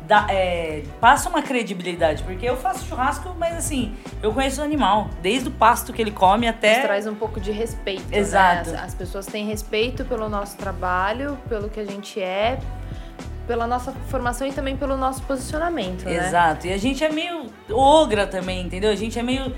[0.08, 2.24] dá- é, passa uma credibilidade.
[2.24, 3.94] Porque eu faço churrasco, mas assim,
[4.24, 5.10] eu conheço o animal.
[5.22, 6.82] Desde o pasto que ele come Isso até.
[6.82, 8.10] traz um pouco de respeito.
[8.10, 8.18] né?
[8.18, 8.72] Exato.
[8.72, 12.60] As, as pessoas têm respeito pelo nosso trabalho, pelo que a gente é,
[13.48, 16.28] pela nossa formação e também pelo nosso posicionamento, né?
[16.28, 16.68] Exato.
[16.68, 18.92] E a gente é meio ogra também, entendeu?
[18.92, 19.54] A gente é meio.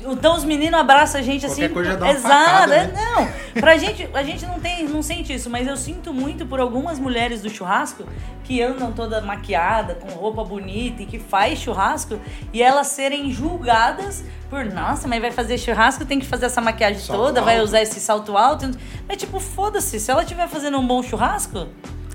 [0.00, 1.68] Então os meninos abraçam a gente assim.
[1.68, 2.92] Coisa dá uma Exato, facada, é, né?
[2.94, 3.60] não.
[3.60, 6.98] Pra gente, a gente não tem, não sente isso, mas eu sinto muito por algumas
[6.98, 8.04] mulheres do churrasco
[8.42, 12.18] que andam toda maquiada, com roupa bonita e que faz churrasco
[12.52, 17.00] e elas serem julgadas por, nossa, mas vai fazer churrasco, tem que fazer essa maquiagem
[17.00, 17.66] Salto toda, vai alto.
[17.66, 18.70] usar esse salto alto.
[19.08, 21.68] Mas tipo, foda-se, se ela estiver fazendo um bom churrasco,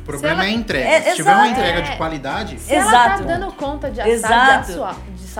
[0.10, 0.90] problema ela- é a entrega.
[0.90, 1.82] É, Se tiver uma entrega É.
[1.82, 3.18] de qualidade, Se ela Exato.
[3.24, 4.72] tá dando conta de assar Exato.
[4.72, 4.74] de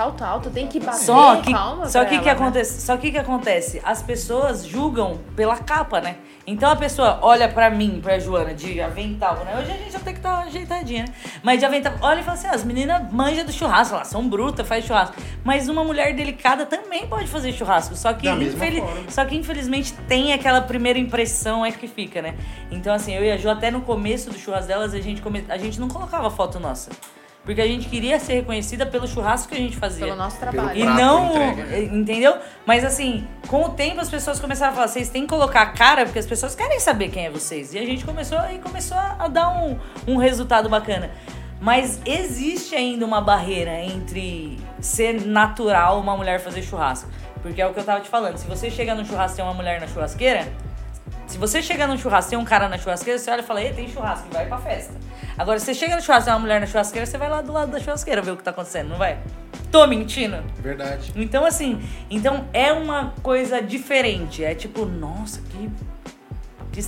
[0.00, 2.30] salto alto, tem que bater Só que, palma só que, que ela, né?
[2.30, 3.82] acontece, só que que acontece?
[3.84, 6.16] As pessoas julgam pela capa, né?
[6.46, 9.54] Então a pessoa olha pra mim, pra Joana, de avental, né?
[9.60, 11.14] Hoje a gente já tem que estar ajeitadinha, né?
[11.42, 14.26] Mas de avental, olha e fala assim: "Ah, as meninas manjam do churrasco, elas são
[14.26, 15.16] brutas, faz churrasco.
[15.44, 17.94] Mas uma mulher delicada também pode fazer churrasco.
[17.94, 19.10] Só que, Da mesma infeli- forma.
[19.10, 22.34] só que infelizmente tem aquela primeira impressão é que fica, né?
[22.70, 25.44] Então, assim, eu e a Jo, até no começo do churrasco delas, a gente, come...
[25.48, 26.90] a gente não colocava foto nossa.
[27.44, 30.04] Porque a gente queria ser reconhecida pelo churrasco que a gente fazia.
[30.04, 30.78] Pelo nosso Pelo trabalho.
[30.78, 31.30] E prato, não.
[31.30, 31.78] entrega?
[31.78, 32.36] Entendeu?
[32.66, 35.66] Mas assim, com o tempo as pessoas começaram a falar, vocês têm que colocar a
[35.66, 37.72] cara, porque as pessoas querem saber quem é vocês.
[37.72, 41.10] E a gente começou e começou a dar um, um resultado bacana.
[41.60, 47.10] Mas existe ainda uma barreira entre ser natural uma mulher fazer churrasco.
[47.42, 48.36] Porque é o que eu tava te falando.
[48.36, 50.50] Se você chega no churrasco e tem uma mulher na churrasqueira,
[51.30, 53.62] se você chega no churrasco e tem um cara na churrasqueira, você olha e fala,
[53.62, 54.94] ei, tem churrasco, e vai pra festa.
[55.38, 57.40] Agora, se você chega no churrasco e tem uma mulher na churrasqueira, você vai lá
[57.40, 59.18] do lado da churrasqueira ver o que tá acontecendo, não vai?
[59.70, 60.42] Tô mentindo?
[60.58, 61.12] verdade.
[61.14, 64.42] Então, assim, então é uma coisa diferente.
[64.44, 65.70] É tipo, nossa, que-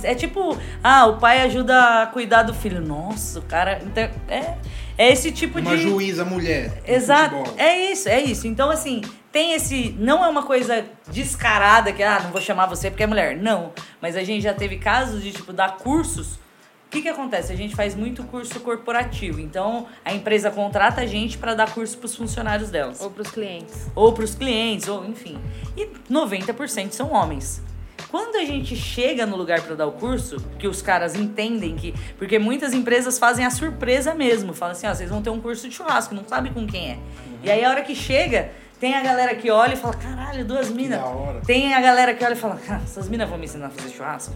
[0.03, 2.79] É tipo, ah, o pai ajuda a cuidar do filho.
[2.81, 3.79] Nossa, o cara.
[3.83, 4.55] Então, é,
[4.97, 5.83] é esse tipo Uma de.
[5.83, 6.81] juíza mulher.
[6.87, 7.35] Exato.
[7.57, 8.47] É isso, é isso.
[8.47, 9.95] Então, assim, tem esse.
[9.99, 13.37] Não é uma coisa descarada que, ah, não vou chamar você porque é mulher.
[13.37, 13.71] Não.
[14.01, 16.33] Mas a gente já teve casos de, tipo, dar cursos.
[16.35, 17.51] O que, que acontece?
[17.51, 19.39] A gente faz muito curso corporativo.
[19.39, 23.31] Então, a empresa contrata a gente para dar curso para os funcionários delas Ou pros
[23.31, 23.87] clientes.
[23.95, 25.39] ou para os clientes, ou enfim.
[25.75, 27.63] E 90% são homens.
[28.13, 31.95] Quando a gente chega no lugar para dar o curso, que os caras entendem que.
[32.15, 34.53] Porque muitas empresas fazem a surpresa mesmo.
[34.53, 36.99] Falam assim: ó, vocês vão ter um curso de churrasco, não sabe com quem é.
[37.41, 40.69] E aí a hora que chega, tem a galera que olha e fala: caralho, duas
[40.69, 41.01] minas.
[41.47, 43.89] Tem a galera que olha e fala: "Ah, essas minas vão me ensinar a fazer
[43.89, 44.35] churrasco.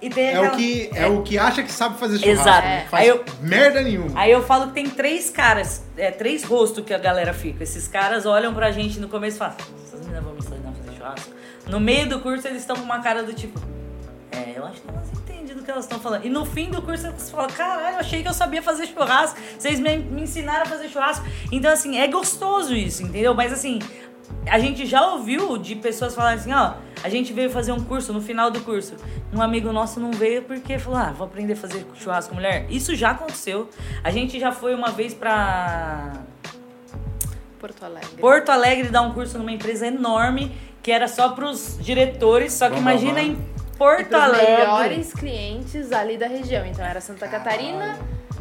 [0.00, 2.40] E tem É o, aquela- que, é o que acha que sabe fazer churrasco.
[2.40, 2.66] Exato.
[2.68, 2.86] né?
[2.88, 4.18] Faz Aí eu- merda nenhuma.
[4.18, 7.62] Aí eu falo que tem três caras, é, três rostos que a galera fica.
[7.62, 10.72] Esses caras olham pra gente no começo e falam, essas meninas vão me ensinar a
[10.72, 11.37] fazer churrasco.
[11.68, 13.60] No meio do curso eles estão com uma cara do tipo,
[14.32, 16.24] é, eu acho que elas entendem do que elas estão falando.
[16.24, 19.38] E no fim do curso eles falam, caralho, eu achei que eu sabia fazer churrasco,
[19.58, 21.26] vocês me, me ensinaram a fazer churrasco.
[21.52, 23.34] Então assim, é gostoso isso, entendeu?
[23.34, 23.78] Mas assim,
[24.46, 28.12] a gente já ouviu de pessoas falarem assim, ó, a gente veio fazer um curso
[28.12, 28.96] no final do curso.
[29.32, 32.66] Um amigo nosso não veio porque falou, ah, vou aprender a fazer churrasco com mulher.
[32.70, 33.68] Isso já aconteceu.
[34.02, 36.14] A gente já foi uma vez pra
[37.58, 38.16] Porto Alegre.
[38.20, 40.52] Porto Alegre dar um curso numa empresa enorme
[40.82, 43.36] que era só pros diretores, só que imagina em
[43.76, 44.56] Porto Alegre.
[44.56, 46.66] melhores clientes ali da região.
[46.66, 47.98] Então era Santa Catarina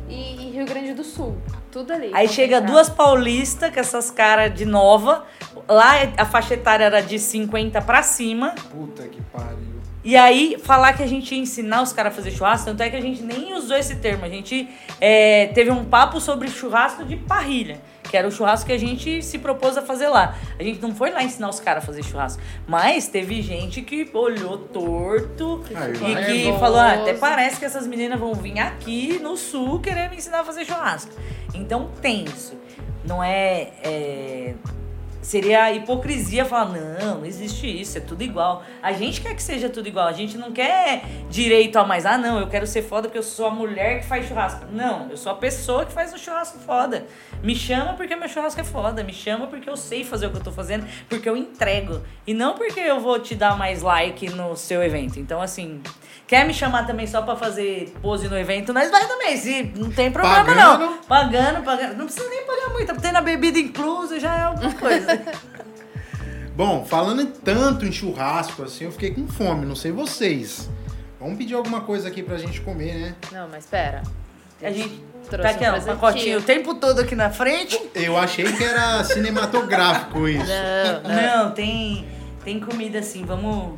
[0.10, 1.38] e, e Rio Grande do Sul.
[1.72, 2.12] Tudo ali.
[2.14, 5.26] Aí chega duas paulistas com essas caras de nova.
[5.68, 8.56] Lá a faixa etária era de 50 pra cima.
[8.72, 9.78] Puta que pariu.
[10.04, 12.90] E aí, falar que a gente ia ensinar os caras a fazer churrasco, tanto é
[12.90, 14.24] que a gente nem usou esse termo.
[14.24, 14.70] A gente
[15.02, 19.22] é, teve um papo sobre churrasco de parrilha, que era o churrasco que a gente
[19.22, 20.38] se propôs a fazer lá.
[20.60, 24.10] A gente não foi lá ensinar os caras a fazer churrasco, mas teve gente que
[24.14, 26.60] olhou torto Aí e que nervoso.
[26.60, 30.41] falou: ah, até parece que essas meninas vão vir aqui no sul querer me ensinar
[30.41, 31.12] a fazer churrasco.
[31.53, 32.55] Então tem isso.
[33.03, 33.70] Não é.
[33.84, 34.53] é
[35.28, 38.63] Seria hipocrisia falar, não, não existe isso, é tudo igual.
[38.82, 42.05] A gente quer que seja tudo igual, a gente não quer direito a mais.
[42.05, 44.65] Ah, não, eu quero ser foda porque eu sou a mulher que faz churrasco.
[44.71, 47.05] Não, eu sou a pessoa que faz o churrasco foda.
[47.43, 50.38] Me chama porque meu churrasco é foda, me chama porque eu sei fazer o que
[50.38, 52.01] eu tô fazendo, porque eu entrego.
[52.25, 55.19] E não porque eu vou te dar mais like no seu evento.
[55.19, 55.82] Então, assim,
[56.25, 59.91] quer me chamar também só pra fazer pose no evento, nós vai também, se não
[59.91, 60.80] tem problema Pagando.
[60.86, 60.97] não.
[60.99, 61.97] Pagando, pagando.
[61.97, 65.16] Não precisa nem pagar muito, tendo a bebida inclusa já é alguma coisa.
[66.55, 70.70] Bom, falando tanto em churrasco assim, eu fiquei com fome, não sei vocês.
[71.20, 73.15] Vamos pedir alguma coisa aqui pra gente comer, né?
[73.32, 74.01] Não, mas pera.
[74.61, 77.80] A gente Trouxe tá aqui, um ó, um pacotinho o tempo todo aqui na frente.
[77.93, 80.45] Eu achei que era cinematográfico isso.
[80.45, 81.45] Não, não.
[81.45, 82.07] Não, tem,
[82.43, 83.78] tem comida assim, vamos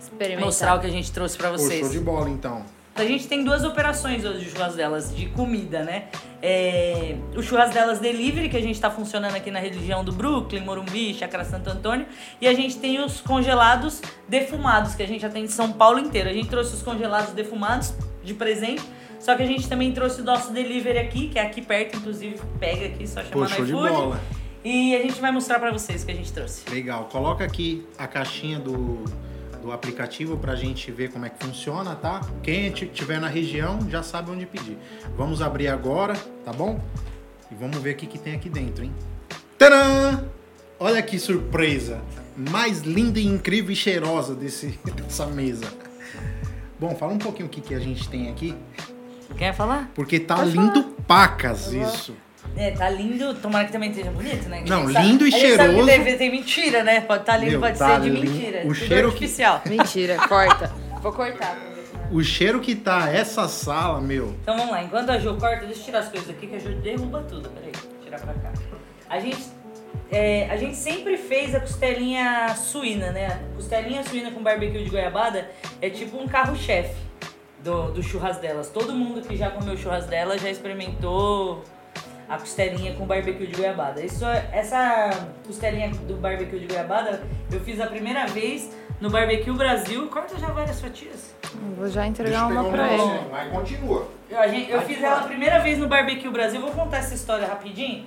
[0.00, 0.44] Experimentar.
[0.46, 1.80] mostrar o que a gente trouxe pra Pô, vocês.
[1.80, 2.64] show de bola então.
[3.00, 6.08] A gente tem duas operações hoje de churras delas, de comida, né?
[6.42, 10.60] É, o churras delas delivery, que a gente está funcionando aqui na região do Brooklyn,
[10.60, 12.04] Morumbi, Chácara Santo Antônio.
[12.42, 16.28] E a gente tem os congelados defumados, que a gente atende São Paulo inteiro.
[16.28, 18.82] A gente trouxe os congelados defumados de presente.
[19.18, 22.38] Só que a gente também trouxe o nosso delivery aqui, que é aqui perto, inclusive
[22.58, 23.92] pega aqui, só chamar Pô, no show de iFood.
[23.92, 24.20] bola.
[24.62, 26.68] E a gente vai mostrar pra vocês o que a gente trouxe.
[26.70, 27.04] Legal.
[27.10, 29.04] Coloca aqui a caixinha do,
[29.60, 32.20] do aplicativo pra gente ver como é que funciona, tá?
[32.42, 34.76] Quem estiver na região já sabe onde pedir.
[35.16, 36.80] Vamos abrir agora, tá bom?
[37.50, 38.92] E vamos ver o que, que tem aqui dentro, hein?
[39.58, 40.24] Tadã!
[40.78, 42.00] Olha que surpresa!
[42.36, 45.66] Mais linda e incrível e cheirosa desse, dessa mesa.
[46.78, 48.56] Bom, fala um pouquinho o que, que a gente tem aqui.
[49.36, 49.90] Quer falar?
[49.94, 52.14] Porque tá Pode lindo pacas isso.
[52.56, 53.34] É, tá lindo.
[53.34, 54.64] Tomara que também esteja bonito, né?
[54.66, 55.86] Não, gente sabe- lindo e gente sabe que cheiroso.
[56.04, 57.00] Tem, tem mentira, né?
[57.00, 58.30] Pode estar lindo, Meu, pode tá ser de lindo.
[58.30, 58.58] mentira.
[58.58, 59.62] O Tudo cheiro que- artificial.
[59.66, 60.72] Mentira, corta.
[61.00, 61.56] Vou cortar.
[61.56, 61.70] é.
[62.12, 64.34] O cheiro que tá essa sala, meu.
[64.42, 66.58] Então vamos lá, enquanto a Jo corta, deixa eu tirar as coisas aqui que a
[66.58, 67.48] Jo derruba tudo.
[67.50, 68.52] Peraí, vou tirar pra cá.
[69.08, 69.38] A gente,
[70.10, 73.26] é, a gente sempre fez a costelinha suína, né?
[73.28, 75.48] A costelinha suína com barbecue de goiabada
[75.80, 76.96] é tipo um carro-chefe
[77.62, 78.68] do, do churras delas.
[78.68, 81.62] Todo mundo que já comeu churras delas já experimentou
[82.30, 84.00] a costelinha com barbecue de goiabada.
[84.02, 85.10] Isso, é- essa
[85.46, 87.20] costelinha do barbecue de goiabada
[87.50, 88.70] eu fiz a primeira vez
[89.00, 90.06] no Barbecue Brasil.
[90.08, 91.34] Corta já várias fatias.
[91.76, 93.20] Vou já entregar uma pra ele.
[93.32, 94.06] Mas continua.
[94.30, 96.60] Eu, a gente- eu fiz ela a primeira vez no Barbecue Brasil.
[96.60, 98.06] Vou contar essa história rapidinho.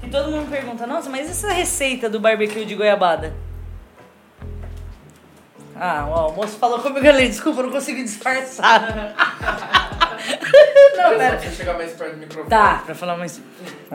[0.00, 3.32] Que todo mundo pergunta, nossa, mas essa receita do barbecue de goiabada?
[5.74, 9.14] Ah, o moço falou comigo ali, desculpa, eu não consegui disfarçar.
[10.96, 11.38] não, pera.
[11.38, 12.48] Você chegar mais perto do microfone.
[12.50, 13.40] Tá, pra falar mais.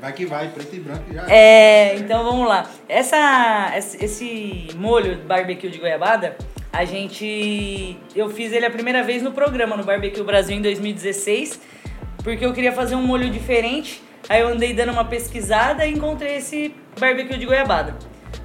[0.00, 1.26] Vai que vai, preto e branco já.
[1.30, 2.68] É, então vamos lá.
[2.88, 6.36] Essa, esse- molho de barbecue de goiabada,
[6.72, 7.96] a gente.
[8.14, 11.60] Eu fiz ele a primeira vez no programa, no Barbecue Brasil em 2016,
[12.24, 14.02] porque eu queria fazer um molho diferente.
[14.28, 17.94] Aí eu andei dando uma pesquisada e encontrei esse barbecue de goiabada.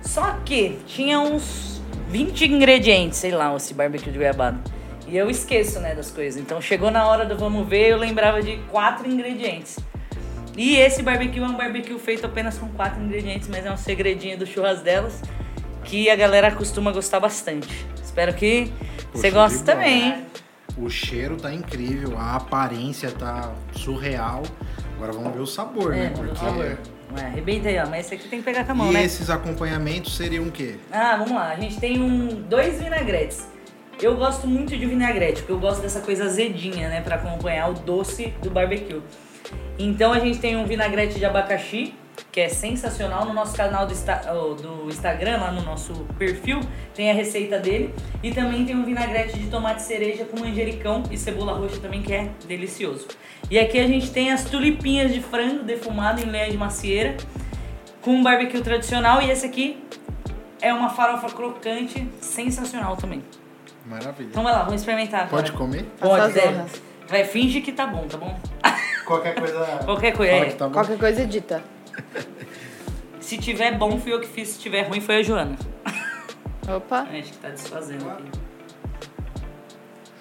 [0.03, 4.59] Só que tinha uns 20 ingredientes, sei lá, esse barbecue de goiabada.
[5.07, 6.39] E eu esqueço, né, das coisas.
[6.41, 9.79] Então chegou na hora do vamos ver, eu lembrava de quatro ingredientes.
[10.57, 14.37] E esse barbecue é um barbecue feito apenas com quatro ingredientes, mas é um segredinho
[14.37, 15.21] do churras delas
[15.83, 17.85] que a galera costuma gostar bastante.
[18.03, 18.71] Espero que
[19.13, 20.25] você goste também, hein?
[20.77, 24.43] O cheiro tá incrível, a aparência tá surreal.
[24.95, 26.09] Agora vamos ver o sabor, É, né?
[26.09, 26.39] por Porque...
[26.45, 26.77] favor.
[27.15, 27.87] Ué, arrebenta aí, ó.
[27.87, 29.03] Mas esse aqui tem que pegar com a mão, E né?
[29.05, 30.75] esses acompanhamentos seriam o quê?
[30.91, 31.49] Ah, vamos lá.
[31.51, 33.47] A gente tem um, dois vinagretes.
[33.99, 37.01] Eu gosto muito de vinagrete, porque eu gosto dessa coisa azedinha, né?
[37.01, 39.01] Pra acompanhar o doce do barbecue.
[39.79, 41.95] Então a gente tem um vinagrete de abacaxi,
[42.31, 43.25] que é sensacional.
[43.25, 43.93] No nosso canal do,
[44.53, 46.59] do Instagram, lá no nosso perfil,
[46.93, 47.91] tem a receita dele.
[48.21, 52.13] E também tem um vinagrete de tomate cereja com manjericão e cebola roxa também, que
[52.13, 53.07] é delicioso.
[53.49, 57.17] E aqui a gente tem as tulipinhas de frango defumado em lenha de macieira,
[58.03, 59.23] com um barbecue tradicional.
[59.23, 59.83] E esse aqui
[60.61, 63.23] é uma farofa crocante, sensacional também.
[63.87, 64.27] Maravilha.
[64.27, 65.29] Então vai lá, vamos experimentar.
[65.29, 65.57] Pode agora.
[65.57, 65.83] comer?
[65.99, 66.81] Pode, honras.
[67.07, 68.37] Vai, finge que tá bom, tá bom?
[69.05, 69.79] Qualquer coisa.
[69.85, 70.45] Qualquer coisa, é.
[70.51, 70.69] tá.
[70.69, 71.63] Qualquer coisa edita.
[73.21, 74.49] Se tiver bom, fui eu que fiz.
[74.49, 75.57] Se tiver ruim, foi a Joana.
[76.67, 77.07] Opa.
[77.11, 78.29] É, acho que tá desfazendo aqui.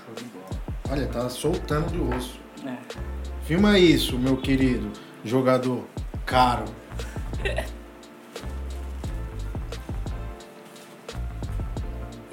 [0.04, 0.46] Show de bola.
[0.90, 2.40] Olha, tá soltando do osso.
[2.64, 2.76] É.
[3.44, 4.92] Filma isso, meu querido
[5.24, 5.84] jogador
[6.24, 6.64] caro.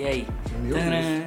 [0.03, 0.27] E aí?
[0.61, 1.25] Meu Deus.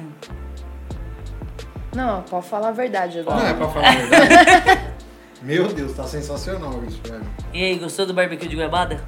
[1.95, 3.37] Não, pode falar a verdade agora.
[3.39, 4.81] Não é pra falar a verdade.
[5.41, 7.25] Meu Deus, tá sensacional isso, velho.
[7.51, 9.03] E aí, gostou do barbecue de goiabada?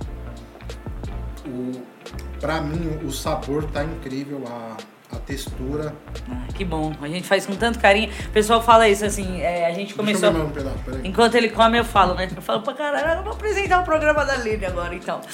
[1.46, 1.84] O,
[2.40, 4.76] pra mim, o sabor tá incrível, a,
[5.12, 5.95] a textura.
[6.30, 6.93] Ah, que bom.
[7.01, 8.12] A gente faz com tanto carinho.
[8.28, 10.30] O pessoal fala isso assim, é, a gente começou.
[10.30, 11.01] um pedaço, peraí.
[11.03, 12.30] Enquanto ele come, eu falo, né?
[12.36, 15.20] Eu falo pra caralho, eu vou apresentar o programa da Lili agora, então.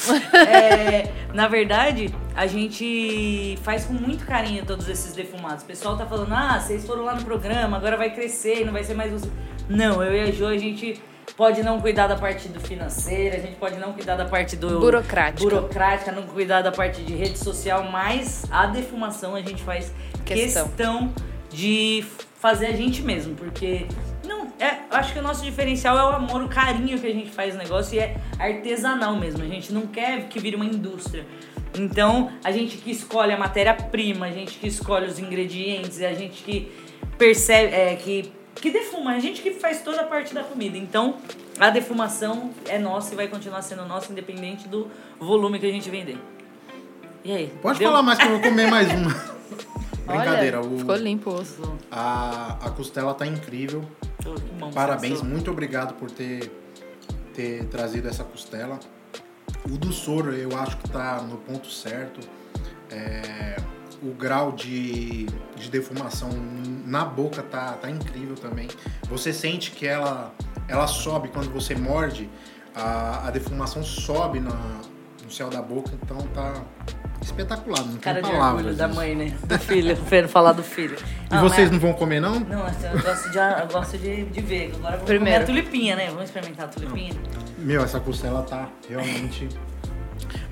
[0.46, 5.64] É, na verdade, a gente faz com muito carinho todos esses defumados.
[5.64, 8.84] O pessoal tá falando, ah, vocês foram lá no programa, agora vai crescer, não vai
[8.84, 9.30] ser mais você.
[9.68, 11.02] Não, eu e a Jo, a gente
[11.34, 14.80] pode não cuidar da parte do financeiro, a gente pode não cuidar da parte do...
[14.80, 15.44] Burocrática.
[15.44, 20.68] Burocrática, não cuidar da parte de rede social, mas a defumação a gente faz Questão.
[20.68, 21.14] questão
[21.50, 22.04] de
[22.40, 23.88] fazer a gente mesmo, porque
[24.24, 27.14] não, é, eu acho que o nosso diferencial é o amor, o carinho que a
[27.14, 29.44] gente faz no negócio e é artesanal mesmo.
[29.44, 31.26] A gente não quer que vire uma indústria.
[31.78, 36.44] Então, a gente que escolhe a matéria-prima, a gente que escolhe os ingredientes, a gente
[36.44, 36.72] que
[37.18, 40.78] percebe, é, que, que defuma, a gente que faz toda a parte da comida.
[40.78, 41.18] Então,
[41.60, 44.90] a defumação é nossa e vai continuar sendo nossa, independente do
[45.20, 46.18] volume que a gente vender.
[47.24, 47.54] E aí?
[47.62, 47.90] Pode deu?
[47.90, 49.36] falar mais que eu vou comer mais uma.
[50.06, 51.78] Brincadeira, Olha, o- ficou limpo o osso.
[51.92, 53.84] A, a costela tá incrível.
[54.60, 56.52] Bom Parabéns, muito obrigado por ter,
[57.34, 58.80] ter trazido essa costela.
[59.66, 62.20] O do soro eu acho que tá no ponto certo.
[62.92, 63.56] É,
[64.02, 65.26] o grau de,
[65.56, 66.30] de defumação
[66.86, 68.68] na boca tá, tá incrível também.
[69.10, 70.34] Você sente que ela,
[70.68, 72.30] ela sobe quando você morde,
[72.76, 74.82] a, a defumação sobe na,
[75.24, 76.54] no céu da boca, então tá
[77.22, 77.84] espetacular.
[77.84, 78.66] Não Cara tem de palavras.
[78.66, 79.36] orgulho da mãe, né?
[79.48, 79.96] Do filho.
[79.96, 80.96] Fer falar do filho.
[81.32, 82.40] E vocês não vão comer, não?
[82.40, 84.72] Não, assim, eu gosto de, eu gosto de, de ver.
[84.76, 85.42] Agora vamos Primeiro.
[85.42, 86.08] comer a tulipinha, né?
[86.10, 87.14] Vamos experimentar a tulipinha.
[87.58, 89.50] Meu, essa costela tá realmente.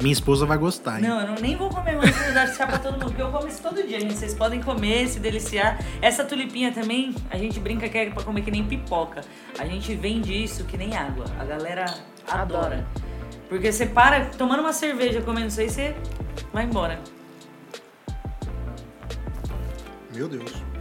[0.02, 1.08] Minha esposa vai gostar, hein?
[1.08, 3.32] Não, eu não, nem vou comer mais vou dar chá pra todo mundo, porque eu
[3.32, 4.14] como isso todo dia, gente.
[4.14, 5.80] Vocês podem comer, se deliciar.
[6.02, 9.22] Essa tulipinha também, a gente brinca que é pra comer que nem pipoca.
[9.58, 11.26] A gente vende isso que nem água.
[11.40, 11.86] A galera
[12.28, 12.44] adora.
[12.44, 12.88] Adora.
[13.50, 15.96] Porque você para tomando uma cerveja, comendo isso aí, você
[16.52, 17.00] vai embora.
[20.14, 20.73] Meu Deus.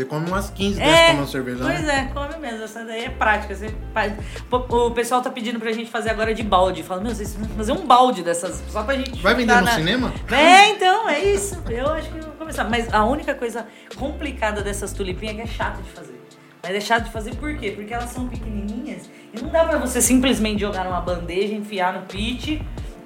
[0.00, 2.08] Você come umas 15 É, dessas tomando cerveja, Pois né?
[2.10, 2.64] é, come mesmo.
[2.64, 3.54] Essa daí é prática.
[3.54, 4.14] Você faz...
[4.50, 6.82] O pessoal tá pedindo pra gente fazer agora de balde.
[6.82, 9.20] Fala, meu, vocês vão fazer um balde dessas, só pra gente.
[9.20, 10.12] Vai vender no na- cinema?
[10.32, 11.62] É, então, é isso.
[11.68, 12.64] Eu acho que eu vou começar.
[12.64, 16.18] Mas a única coisa complicada dessas tulipinhas é que é chato de fazer.
[16.62, 17.72] Mas é chato de fazer por quê?
[17.72, 22.02] Porque elas são pequenininhas e não dá pra você simplesmente jogar numa bandeja, enfiar no
[22.06, 22.62] pit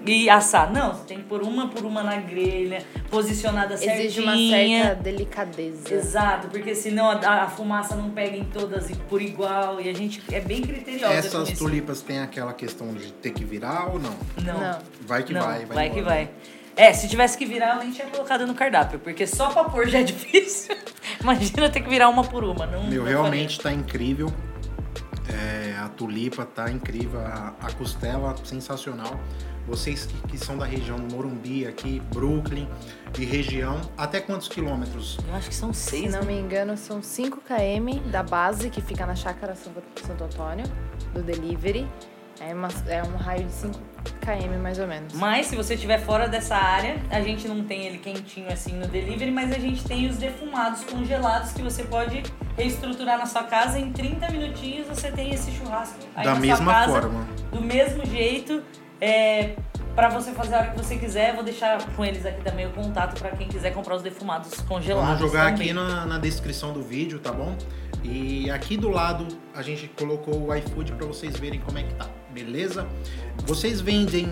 [0.06, 0.72] e assar.
[0.72, 4.84] Não, você tem que pôr uma por uma na grelha, posicionada Exige uma certinha.
[4.84, 5.94] certa delicadeza.
[5.94, 9.80] Exato, porque senão a, a fumaça não pega em todas e por igual.
[9.80, 11.64] E a gente é bem criteriosa com Essas isso.
[11.64, 14.14] tulipas têm aquela questão de ter que virar ou não?
[14.42, 14.60] Não.
[14.60, 14.78] Não.
[15.06, 15.74] Vai que Não, vai, vai.
[15.76, 16.30] vai que vai.
[16.76, 19.88] É, se tivesse que virar, eu nem tinha colocado no cardápio, porque só pra pôr
[19.88, 20.76] já é difícil.
[21.20, 22.66] Imagina ter que virar uma por uma.
[22.66, 24.32] Não, Meu, não realmente tá incrível.
[25.96, 27.20] Tulipa tá incrível.
[27.20, 29.18] A, a costela, sensacional.
[29.66, 32.68] Vocês que, que são da região do Morumbi, aqui, Brooklyn
[33.18, 35.16] e região, até quantos quilômetros?
[35.26, 36.26] Eu acho que são Se seis, não né?
[36.26, 40.66] me engano, são 5 km da base, que fica na chácara Santo, Santo Antônio,
[41.14, 41.88] do delivery.
[42.40, 43.78] É, uma- é um raio de 5
[44.20, 45.12] km mais ou menos.
[45.14, 48.86] Mas se você estiver fora dessa área, a gente não tem ele quentinho assim no
[48.86, 52.22] delivery, mas a gente tem os defumados congelados que você pode
[52.56, 53.78] reestruturar na sua casa.
[53.78, 57.26] Em 30 minutinhos você tem esse churrasco aí da na mesma sua casa, forma.
[57.52, 58.62] do mesmo jeito.
[59.00, 59.56] É,
[59.94, 62.70] para você fazer a hora que você quiser, vou deixar com eles aqui também o
[62.70, 65.18] contato para quem quiser comprar os defumados congelados.
[65.18, 65.70] Vamos jogar também.
[65.70, 67.56] aqui na, na descrição do vídeo, tá bom?
[68.04, 71.94] E aqui do lado a gente colocou o iFood pra vocês verem como é que
[71.94, 72.86] tá, beleza?
[73.46, 74.26] Vocês vendem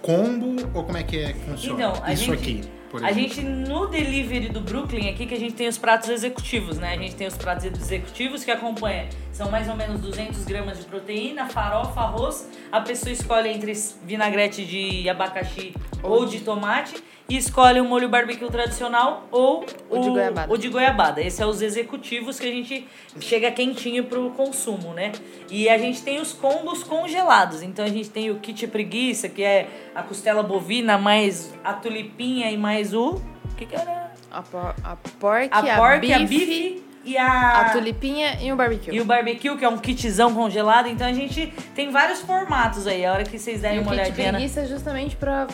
[0.00, 1.74] combo ou como é que é que funciona?
[1.88, 5.52] Então, a Isso gente- aqui, A gente, no delivery do Brooklyn aqui, que a gente
[5.54, 6.94] tem os pratos executivos, né?
[6.94, 9.06] A gente tem os pratos executivos que acompanham.
[9.38, 12.50] São mais ou menos 200 gramas de proteína, farofa, arroz.
[12.72, 13.72] A pessoa escolhe entre
[14.02, 15.72] vinagrete de abacaxi
[16.02, 16.96] ou de tomate.
[17.28, 20.52] E escolhe o molho barbecue tradicional ou O de goiabada.
[20.52, 21.20] o de goiabada.
[21.20, 22.88] Esses são os executivos que a gente
[23.20, 25.12] chega quentinho pro consumo, né?
[25.48, 27.62] E a gente tem os combos congelados.
[27.62, 32.50] Então a gente tem o kit preguiça, que é a costela bovina, mais a tulipinha
[32.50, 33.10] e mais o.
[33.10, 34.10] O que, que era?
[34.32, 37.60] A, por, a pork, A a, pork, bife, a bife e a.
[37.60, 38.94] a tulipinha e o barbecue.
[38.94, 40.88] E o barbecue, que é um kitzão congelado.
[40.88, 43.04] Então a gente tem vários formatos aí.
[43.04, 44.32] A hora que vocês derem E o uma olhadinha.
[44.32, 45.46] na- preguiça é justamente pra...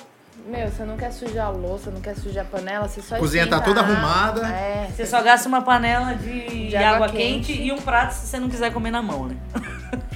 [0.46, 3.46] Meu, você não quer sujar a louça, não quer sujar a panela, você só Cozinha
[3.46, 4.46] tá toda arrumada.
[4.46, 7.46] É, Você só gasta uma panela de, De água, água quente.
[7.54, 7.62] quente.
[7.62, 9.36] e um prato se você não quiser comer na mão, né?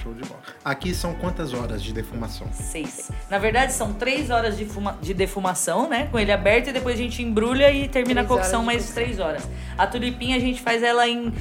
[0.09, 0.40] Show de bola.
[0.64, 2.48] Aqui são quantas horas de defumação?
[2.52, 3.11] Seis.
[3.30, 6.09] Na verdade, são três horas de, fuma- de defumação, né?
[6.11, 8.66] Com ele aberto e depois a gente embrulha e termina a Três cocção horas de
[8.66, 9.02] mais cocção.
[9.02, 9.48] três horas.
[9.76, 11.32] A tulipinha a gente faz ela em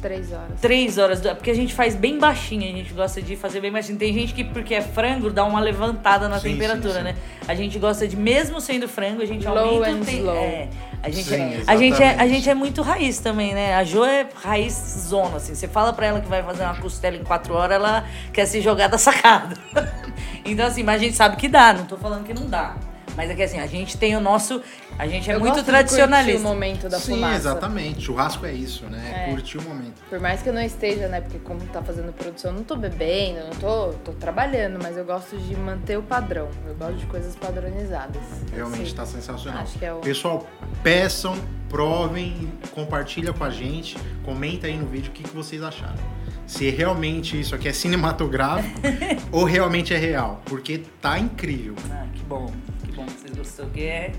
[0.00, 0.60] três horas.
[0.60, 3.98] três horas, porque a gente faz bem baixinho, a gente gosta de fazer bem baixinho.
[3.98, 7.04] Tem gente que, porque é frango, dá uma levantada na Sim, temperatura, sim, sim.
[7.04, 7.16] né?
[7.46, 10.18] A gente gosta de, mesmo sendo frango, a gente Low aumenta and o tempo.
[10.18, 10.34] slow.
[10.36, 10.68] É,
[11.02, 13.74] a gente, Sim, é, a, gente é, a gente é muito raiz também, né?
[13.76, 14.72] A Jo é raiz
[15.08, 15.54] zona, assim.
[15.54, 18.60] Você fala pra ela que vai fazer uma costela em quatro horas, ela quer se
[18.60, 19.56] jogar da sacada.
[20.44, 22.74] então, assim, mas a gente sabe que dá, não tô falando que não dá.
[23.18, 24.62] Mas é que assim, a gente tem o nosso.
[24.96, 26.38] A gente é Eu muito gosto de curtir tradicionalista.
[26.38, 27.34] o momento da Sim, fumaça.
[27.34, 28.00] exatamente.
[28.02, 29.12] Churrasco é isso, né?
[29.12, 29.30] É É.
[29.32, 30.00] curtir o momento.
[30.08, 31.20] Por mais que eu não esteja, né?
[31.20, 35.04] Porque como tá fazendo produção, eu não tô bebendo, não tô, tô trabalhando, mas eu
[35.04, 36.48] gosto de manter o padrão.
[36.64, 38.22] Eu gosto de coisas padronizadas.
[38.54, 39.62] Realmente Assim, tá sensacional.
[39.62, 39.96] Acho que é o.
[39.98, 40.46] Pessoal,
[40.84, 41.36] peçam,
[41.68, 45.98] provem, compartilha com a gente, comenta aí no vídeo o que, que vocês acharam.
[46.46, 48.80] Se realmente isso aqui é cinematográfico
[49.32, 51.74] ou realmente é real, porque tá incrível.
[51.90, 52.50] Ah, que bom,
[52.98, 53.70] bom que vocês gostaram.
[53.70, 54.12] Que é,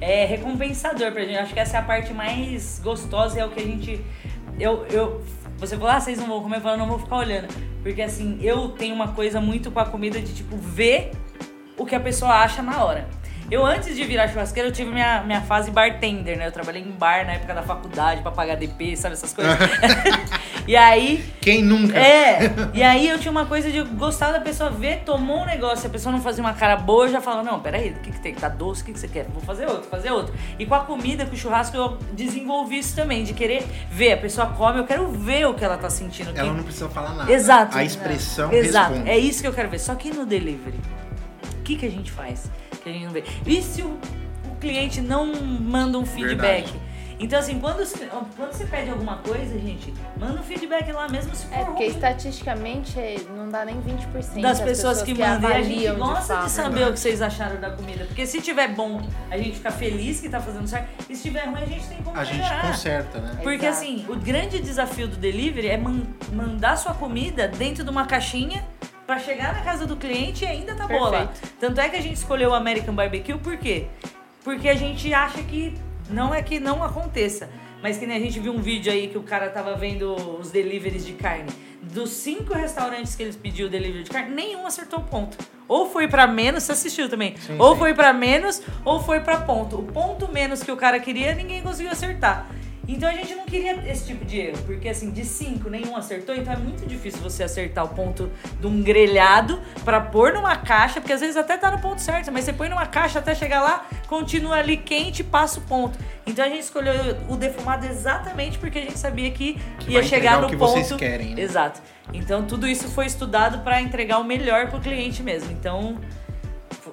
[0.00, 1.36] é recompensador pra gente.
[1.36, 4.04] Acho que essa é a parte mais gostosa, é o que a gente.
[4.58, 5.22] Eu, eu,
[5.58, 7.48] você falou, ah, vocês não vão comer, eu falo, não vou ficar olhando.
[7.82, 11.12] Porque assim, eu tenho uma coisa muito com a comida de tipo, ver
[11.78, 13.08] o que a pessoa acha na hora.
[13.48, 16.48] Eu, antes de virar churrasqueira, eu tive minha, minha fase bartender, né?
[16.48, 19.54] Eu trabalhei em bar na época da faculdade pra pagar DP, sabe essas coisas?
[20.66, 21.24] e aí.
[21.40, 21.96] Quem nunca?
[21.96, 22.40] É,
[22.74, 25.86] e aí eu tinha uma coisa de gostar da pessoa ver, tomou um negócio, se
[25.86, 28.20] a pessoa não fazia uma cara boa, eu já falava, não, peraí, o que, que
[28.20, 28.34] tem?
[28.34, 29.26] Tá doce, o que, que você quer?
[29.32, 30.34] Vou fazer outro, fazer outro.
[30.58, 34.14] E com a comida, com o churrasco, eu desenvolvi isso também, de querer ver.
[34.14, 36.30] A pessoa come, eu quero ver o que ela tá sentindo.
[36.30, 37.30] Ela que- não precisa falar nada.
[37.32, 37.78] Exato.
[37.78, 39.10] A expressão Exato, responde.
[39.10, 39.78] é isso que eu quero ver.
[39.78, 40.80] Só que no delivery,
[41.60, 42.50] o que, que a gente faz?
[42.86, 43.24] Que a gente não vê.
[43.44, 43.98] E se o,
[44.48, 46.66] o cliente não manda um feedback?
[46.66, 46.86] Verdade.
[47.18, 47.94] Então, assim, quando, os-
[48.36, 51.84] quando você pede alguma coisa, gente, manda um feedback lá mesmo se for É, porque
[51.84, 51.94] ruim.
[51.94, 55.50] estatisticamente é, não dá nem 20% das pessoas, que, mandam.
[55.50, 56.48] E a gente de gosta de, fato.
[56.50, 58.04] saber o que vocês acharam da comida.
[58.04, 60.88] Porque se tiver bom, a gente fica feliz que tá fazendo certo.
[61.10, 62.66] E se tiver ruim, a gente tem como A gente melhorar.
[62.70, 63.38] conserta, né?
[63.42, 63.82] Porque Exato.
[63.82, 68.62] assim, o grande desafio do delivery é man- mandar sua comida dentro de uma caixinha
[69.06, 71.26] pra chegar na casa do cliente e ainda tá boa lá.
[71.26, 71.56] Perfeito.
[71.60, 73.86] Tanto é que a gente escolheu o American Barbecue por quê?
[74.42, 75.74] Porque a gente acha que
[76.10, 77.48] não é que não aconteça,
[77.82, 80.50] mas que nem a gente viu um vídeo aí que o cara tava vendo os
[80.50, 81.50] deliveries de carne.
[81.82, 85.38] Dos cinco restaurantes que eles pediu delivery de carne, nenhum acertou o ponto.
[85.68, 87.36] Ou foi pra menos, você assistiu também.
[87.36, 87.78] Sim, ou sim.
[87.78, 89.78] foi pra menos, ou foi pra ponto.
[89.78, 92.48] O ponto menos que o cara queria, ninguém conseguiu acertar.
[92.88, 96.34] Então a gente não queria esse tipo de erro, porque assim, de cinco, nenhum acertou,
[96.34, 98.30] então é muito difícil você acertar o ponto
[98.60, 102.30] de um grelhado pra pôr numa caixa, porque às vezes até tá no ponto certo,
[102.30, 105.98] mas você põe numa caixa até chegar lá, continua ali quente e passa o ponto.
[106.24, 106.94] Então a gente escolheu
[107.28, 110.72] o defumado exatamente porque a gente sabia que, Que ia chegar no o que ponto.
[110.72, 111.42] vocês querem, né?
[111.42, 111.80] Exato.
[112.12, 115.50] Então tudo isso foi estudado pra entregar o melhor pro cliente mesmo.
[115.50, 115.98] Então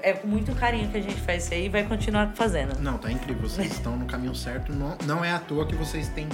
[0.02, 2.80] é com muito carinho que a gente faz isso aí e vai continuar fazendo.
[2.80, 3.48] Não, tá incrível.
[3.48, 4.74] Vocês estão no caminho certo.
[4.74, 6.28] Não, não é à toa que vocês têm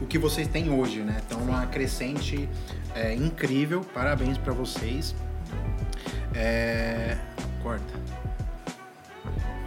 [0.00, 1.16] o que vocês têm hoje, né?
[1.18, 2.48] Estão numa crescente
[2.94, 3.82] é, incrível.
[3.94, 5.14] Parabéns pra vocês.
[6.34, 7.16] É...
[7.62, 7.94] Corta.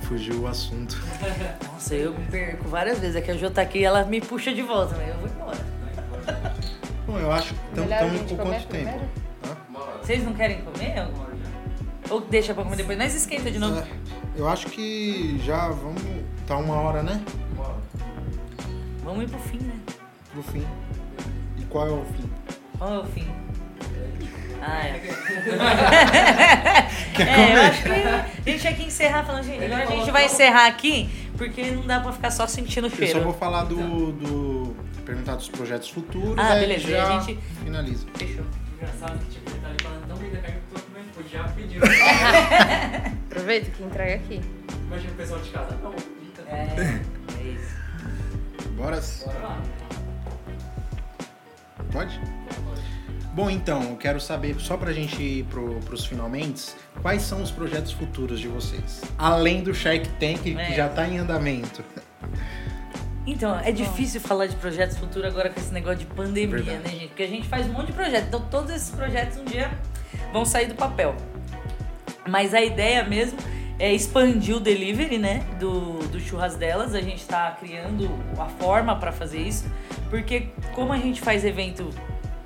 [0.02, 0.97] Fugiu o assunto.
[1.66, 3.16] Nossa, eu me perco várias vezes.
[3.16, 5.30] É que a Jo tá aqui e ela me puxa de volta, mas eu vou
[5.30, 5.80] embora.
[7.06, 9.00] Bom, eu acho que estamos comer quanto tempo?
[10.02, 11.08] Vocês não querem comer?
[12.10, 12.97] Ou deixa pra comer depois?
[12.97, 13.80] Nós esquenta de novo.
[13.80, 13.88] É,
[14.36, 16.02] Eu acho que já vamos.
[16.47, 17.22] Tá uma hora, né?
[19.04, 19.74] Vamos ir pro fim, né?
[20.32, 20.66] Pro fim.
[21.58, 22.30] E qual é o fim?
[22.78, 23.28] Qual é o fim?
[24.62, 25.00] Ah, é.
[27.16, 30.12] Quer É, eu acho que a gente tinha que encerrar falando, gente, agora a gente
[30.12, 33.22] vai encerrar aqui, porque não dá pra ficar só sentindo o Eu só cheiro.
[33.24, 34.12] vou falar do.
[34.12, 34.76] do
[35.06, 36.38] perguntar dos projetos futuros.
[36.38, 38.06] Ah, beleza, Já aí a gente- finaliza.
[38.16, 38.45] Fechou.
[38.76, 40.58] Engraçado que tipo, ele tá ali falando tão bem da carne
[41.32, 41.82] já pediu.
[43.30, 44.42] Aproveita que entrega aqui.
[44.88, 46.42] Imagina o pessoal de casa, não, fica.
[46.48, 47.02] É,
[47.40, 47.76] é isso.
[48.76, 49.00] Bora?
[49.26, 49.62] Bora lá.
[51.92, 52.20] Pode?
[53.34, 57.52] Bom, então, eu quero saber, só pra gente ir pro, pros finalmente, quais são os
[57.52, 59.02] projetos futuros de vocês?
[59.18, 60.74] Além do Shark Tank, que É.
[60.76, 61.84] já tá em andamento.
[63.26, 66.80] Então, é difícil falar de projetos futuros agora com esse negócio de pandemia, Verdade.
[66.84, 67.08] né, gente?
[67.10, 68.28] Porque a gente faz um monte de projetos.
[68.28, 69.70] Então, todos esses projetos um dia
[70.32, 71.16] vão sair do papel.
[72.28, 73.38] Mas a ideia mesmo
[73.80, 75.44] é expandir o delivery, né?
[75.60, 76.94] Do, do churras delas.
[76.94, 79.66] A gente tá criando a forma para fazer isso.
[80.10, 81.90] Porque como a gente faz evento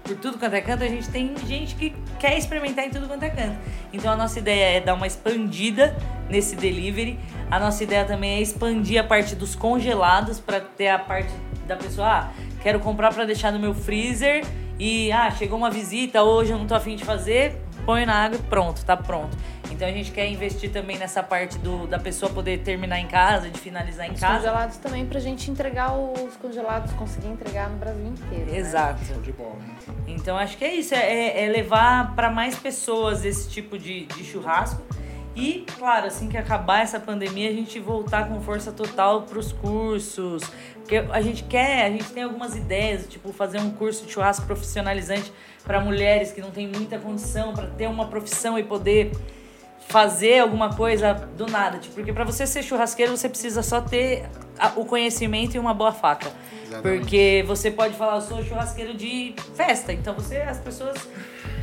[0.03, 3.23] por tudo quanto é canto, a gente tem gente que quer experimentar em tudo quanto
[3.23, 3.57] é canto.
[3.91, 5.95] Então a nossa ideia é dar uma expandida
[6.29, 7.17] nesse delivery.
[7.49, 11.31] A nossa ideia também é expandir a parte dos congelados para ter a parte
[11.65, 12.31] da pessoa, ah,
[12.61, 14.45] quero comprar para deixar no meu freezer
[14.77, 17.55] e ah, chegou uma visita, hoje eu não tô afim de fazer,
[17.85, 19.35] põe na água e pronto, tá pronto.
[19.71, 23.49] Então a gente quer investir também nessa parte do, da pessoa poder terminar em casa,
[23.49, 24.35] de finalizar em Os casa.
[24.37, 28.51] congelados também pra gente entregar os congelados, conseguir entregar no Brasil inteiro.
[28.51, 28.57] né?
[28.57, 29.03] Exato.
[29.05, 29.57] Show de bola,
[30.07, 30.15] hein?
[30.15, 34.23] Então acho que é isso, é, é levar para mais pessoas esse tipo de, de
[34.23, 34.81] churrasco.
[35.35, 39.51] E, claro, assim que acabar essa pandemia, a gente voltar com força total para os
[39.51, 40.43] cursos.
[40.75, 44.45] Porque a gente quer, a gente tem algumas ideias, tipo fazer um curso de churrasco
[44.45, 45.31] profissionalizante
[45.63, 49.11] para mulheres que não têm muita condição, para ter uma profissão e poder
[49.87, 51.77] fazer alguma coisa do nada.
[51.77, 54.29] Tipo, porque para você ser churrasqueiro, você precisa só ter
[54.75, 56.31] o conhecimento e uma boa faca.
[56.65, 56.99] Exatamente.
[56.99, 59.93] Porque você pode falar, eu sou churrasqueiro de festa.
[59.93, 60.97] Então você, as pessoas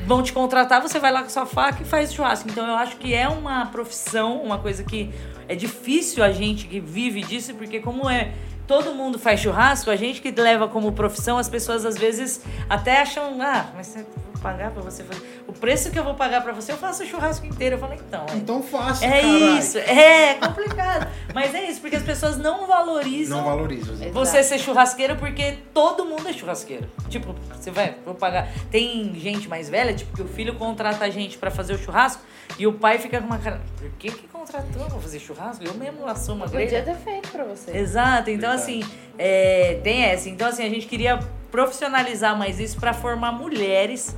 [0.06, 2.48] vão te contratar, você vai lá com sua faca e faz churrasco.
[2.48, 5.10] Então eu acho que é uma profissão, uma coisa que
[5.48, 8.32] é difícil a gente que vive disso, porque como é
[8.70, 13.00] todo mundo faz churrasco, a gente que leva como profissão, as pessoas às vezes até
[13.00, 15.42] acham, ah, mas você vou pagar pra você fazer.
[15.48, 17.74] O preço que eu vou pagar pra você, eu faço o churrasco inteiro.
[17.74, 18.24] Eu falei, então.
[18.30, 19.58] é- Então faça, é caralho.
[19.58, 21.08] isso, é complicado.
[21.34, 23.92] Mas é isso, porque as pessoas não valorizam Não valoriza.
[23.92, 24.12] Exato.
[24.12, 26.88] você ser churrasqueiro porque todo mundo é churrasqueiro.
[27.08, 28.48] Tipo, você vai, vou pagar.
[28.70, 32.22] Tem gente mais velha, tipo, que o filho contrata a gente pra fazer o churrasco
[32.60, 35.64] E o pai fica com uma cara, por que que contratou pra fazer churrasco?
[35.64, 36.84] Eu mesmo assumo a Podia grelha.
[36.84, 37.74] ter feito pra você.
[37.74, 38.82] Exato, então Verdade.
[38.82, 38.84] assim,
[39.16, 40.28] é, tem essa.
[40.28, 41.18] Então assim, a gente queria
[41.50, 44.14] profissionalizar mais isso pra formar mulheres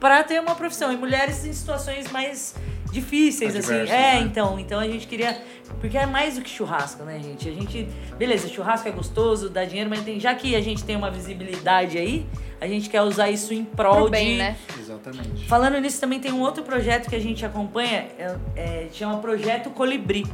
[0.00, 0.92] pra ter uma profissão.
[0.92, 2.56] E mulheres em situações mais
[2.90, 3.74] difíceis, assim.
[3.74, 4.20] É, né?
[4.22, 5.40] então, então a gente queria.
[5.80, 7.48] Porque é mais do que churrasco, né, gente?
[7.48, 7.88] A gente.
[8.18, 11.96] Beleza, churrasco é gostoso, dá dinheiro, mas tem, já que a gente tem uma visibilidade
[11.96, 12.26] aí,
[12.60, 14.38] a gente quer usar isso em prol Pro bem, de.
[14.38, 14.56] né?
[14.78, 15.46] Exatamente.
[15.46, 19.70] Falando nisso, também tem um outro projeto que a gente acompanha, é, é, chama Projeto
[19.70, 20.26] Colibri.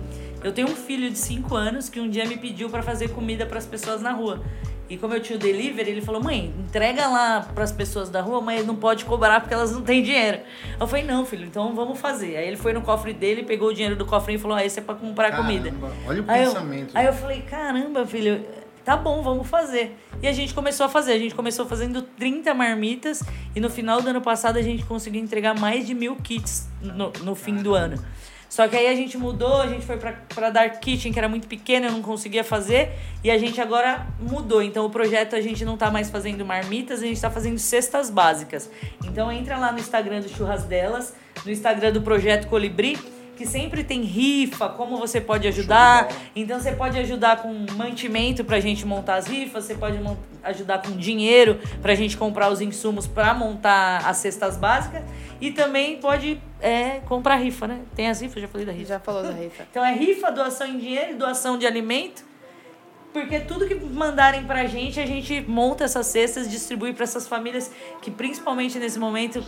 [0.43, 3.45] Eu tenho um filho de 5 anos que um dia me pediu pra fazer comida
[3.45, 4.43] pras pessoas na rua.
[4.89, 8.41] E como eu tinha o delivery, ele falou: mãe, entrega lá pras pessoas da rua,
[8.41, 10.41] mas não pode cobrar porque elas não têm dinheiro.
[10.81, 12.37] Eu falei: não, filho, então vamos fazer.
[12.37, 14.81] Aí ele foi no cofre dele, pegou o dinheiro do cofre e falou: ah, esse
[14.81, 15.71] é pra comprar comida.
[15.71, 16.91] Caramba, Olha o Aí eu, pensamento.
[16.99, 18.45] aí eu falei, caramba, filho,
[18.85, 19.97] tá bom, vamos fazer.
[20.23, 21.13] E a gente começou a fazer.
[21.13, 23.23] A gente começou fazendo 30 marmitas
[23.55, 27.13] e no final do ano passado a gente conseguiu entregar mais de mil kits no,
[27.23, 28.03] no fim do ano.
[28.51, 31.47] Só que aí a gente mudou, a gente foi pra Dark Kitchen, que era muito
[31.47, 32.91] pequena, eu não conseguia fazer,
[33.23, 34.61] e a gente agora mudou.
[34.61, 38.11] Então o projeto a gente não tá mais fazendo marmitas, a gente tá fazendo cestas
[38.11, 38.69] básicas.
[39.05, 41.15] Então entra lá no Instagram do Churras Delas,
[41.45, 42.99] no Instagram do Projeto Colibri,
[43.41, 46.09] que sempre tem rifa, como você pode ajudar.
[46.37, 49.99] Então você pode ajudar com mantimento pra gente montar as rifas, você pode
[50.43, 55.03] ajudar com dinheiro pra gente comprar os insumos pra montar as cestas básicas
[55.41, 57.81] e também pode é, comprar rifa, né?
[57.95, 58.89] Tem as rifas, já falei da rifa.
[58.89, 59.67] Já falou da rifa.
[59.71, 62.23] Então é rifa, doação em dinheiro e doação de alimento.
[63.11, 67.71] Porque tudo que mandarem pra gente, a gente monta essas cestas, distribui pra essas famílias
[68.03, 69.43] que principalmente nesse momento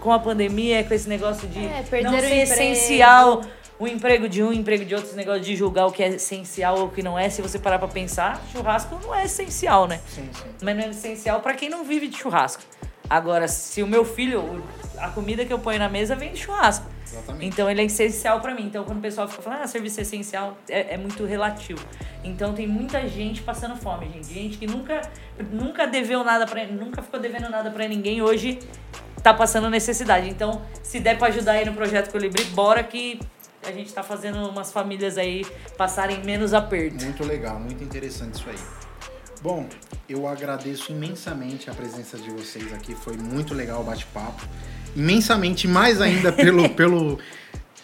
[0.00, 2.42] com a pandemia, com esse negócio de É, não ser o emprego.
[2.42, 3.42] essencial
[3.78, 6.08] o emprego de um, o emprego de outro, esse negócio de julgar o que é
[6.08, 7.28] essencial ou o que não é.
[7.28, 10.00] Se você parar pra pensar, churrasco não é essencial, né?
[10.08, 10.44] Sim, sim.
[10.62, 12.62] Mas não é essencial pra quem não vive de churrasco.
[13.08, 14.64] Agora, se o meu filho,
[14.98, 16.86] a comida que eu ponho na mesa vem de churrasco.
[17.06, 17.46] Exatamente.
[17.46, 18.64] Então ele é essencial pra mim.
[18.64, 21.84] Então quando o pessoal fica falando, ah, serviço é essencial, é, é muito relativo.
[22.24, 24.32] Então tem muita gente passando fome, gente.
[24.32, 25.02] Gente que nunca,
[25.52, 28.58] nunca deveu nada para nunca ficou devendo nada pra ninguém, hoje
[29.26, 30.28] tá passando necessidade.
[30.28, 33.18] Então, se der pra ajudar aí no projeto Colibri, bora que
[33.66, 35.44] a gente tá fazendo umas famílias aí
[35.76, 37.04] passarem menos aperto.
[37.04, 38.58] Muito legal, muito interessante isso aí.
[39.42, 39.66] Bom,
[40.08, 44.46] eu agradeço imensamente a presença de vocês aqui, foi muito legal o bate-papo.
[44.94, 47.18] Imensamente, mais ainda pelo, pelo,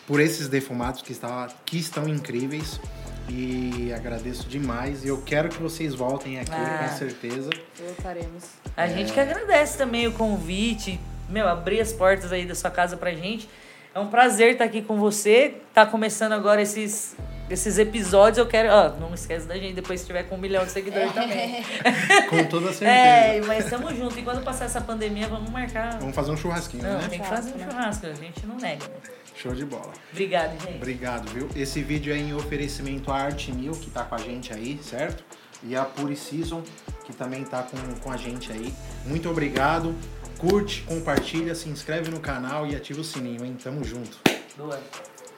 [0.06, 2.80] por esses defumados que, está, que estão incríveis.
[3.28, 5.04] E agradeço demais.
[5.04, 6.88] E eu quero que vocês voltem aqui, Ah.
[6.88, 7.50] com certeza.
[7.78, 8.44] Voltaremos.
[8.76, 12.96] A gente que agradece também o convite, meu, abrir as portas aí da sua casa
[12.96, 13.48] pra gente.
[13.94, 15.54] É um prazer estar aqui com você.
[15.74, 17.14] Tá começando agora esses,
[17.50, 18.38] esses episódios.
[18.38, 18.70] Eu quero.
[18.70, 21.62] Ó, não esquece da gente depois se tiver com um milhão de seguidores também.
[22.30, 22.90] Com toda certeza.
[22.90, 24.18] É, mas tamo junto.
[24.18, 25.98] E quando passar essa pandemia, vamos marcar.
[25.98, 27.08] Vamos fazer um churrasquinho, Não, né?
[27.08, 28.84] tem que fazer um churrasco, a gente não nega.
[28.86, 28.94] Né?
[29.36, 29.92] Show de bola.
[30.10, 30.76] Obrigado, gente.
[30.76, 31.48] Obrigado, viu?
[31.54, 35.22] Esse vídeo é em oferecimento à Art Mil, que tá com a gente aí, certo?
[35.64, 36.62] E a Puri Season,
[37.04, 38.72] que também tá com, com a gente aí.
[39.04, 39.94] Muito obrigado.
[40.42, 43.56] Curte, compartilha, se inscreve no canal e ativa o sininho, hein?
[43.62, 44.18] Tamo junto.
[44.56, 44.76] Boa.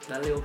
[0.09, 0.43] Valeu.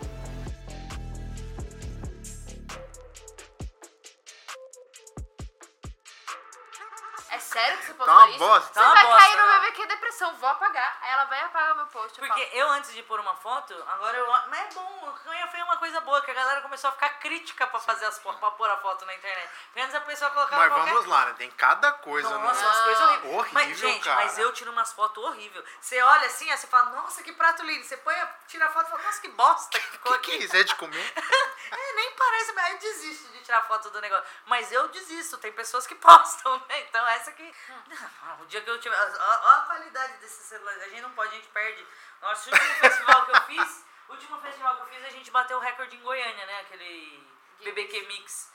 [7.60, 8.38] Sério que você postou Tá uma isso?
[8.38, 8.66] bosta.
[8.68, 9.58] Você Tá uma vai bosta, cair no né?
[9.60, 10.98] BBQ depressão, vou apagar.
[11.02, 12.18] Aí ela vai apagar meu post.
[12.20, 14.26] eu Porque falo, eu, antes de pôr uma foto, agora eu.
[14.48, 15.14] Mas é bom,
[15.50, 18.32] foi uma coisa boa, que a galera começou a ficar crítica pra fazer as pra
[18.52, 19.50] pôr a foto na internet.
[19.66, 20.62] Porque antes a pessoa colocava.
[20.62, 20.92] Mas qualquer...
[20.92, 21.34] vamos lá, né?
[21.38, 22.66] Tem cada coisa Nossa, no...
[22.68, 23.34] umas coisas horríveis.
[23.34, 24.16] Horrível, mas, gente, cara.
[24.16, 25.64] mas eu tiro umas fotos horríveis.
[25.80, 27.84] Você olha assim, aí você fala, nossa, que prato lindo.
[27.84, 28.14] Você põe,
[28.46, 30.30] tira a foto e fala, nossa, que bosta que ficou Que aqui.
[30.38, 30.56] que é isso?
[30.56, 31.14] É de comer?
[31.72, 34.24] É, nem parece, mas eu desisto de tirar foto do negócio.
[34.46, 36.80] Mas eu desisto, tem pessoas que postam, né?
[36.80, 38.42] Então essa aqui.
[38.42, 38.96] O dia que eu tiver.
[38.96, 40.72] Ó a qualidade desse celular.
[40.74, 41.86] A gente não pode, a gente perde.
[42.20, 43.84] Nosso último festival que eu fiz.
[44.10, 46.60] O último festival que eu fiz, a gente bateu o recorde em Goiânia, né?
[46.62, 47.24] Aquele
[47.60, 48.50] BBQ Mix.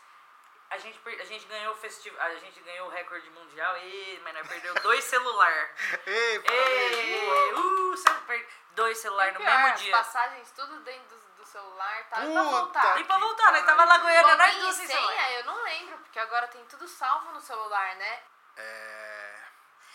[0.70, 2.20] A gente, a gente ganhou o festival.
[2.28, 3.78] A gente ganhou o recorde mundial.
[3.78, 5.70] E, mas nós perdeu dois celular.
[6.06, 9.92] Ei, Ei, uh, per- dois celular no pior, mesmo as dia.
[9.94, 12.26] passagens tudo dentro do, do celular, tá?
[12.26, 13.00] E pra Puta voltar.
[13.00, 15.14] E pra voltar, nós tava lá Goiânia, nós e duas sem celular.
[15.14, 18.24] senha, eu não lembro, porque agora tem tudo salvo no celular, né?
[18.58, 19.46] É...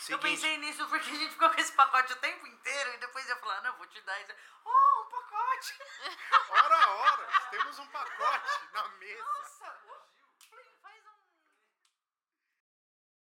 [0.09, 2.99] Eu Seguinte, pensei nisso porque a gente ficou com esse pacote o tempo inteiro e
[2.99, 4.33] depois eu falei, ah, não, vou te dar isso.
[4.65, 5.79] Oh, o pacote!
[6.49, 9.23] Ora, ora, temos um pacote na mesa.
[9.23, 9.79] Nossa,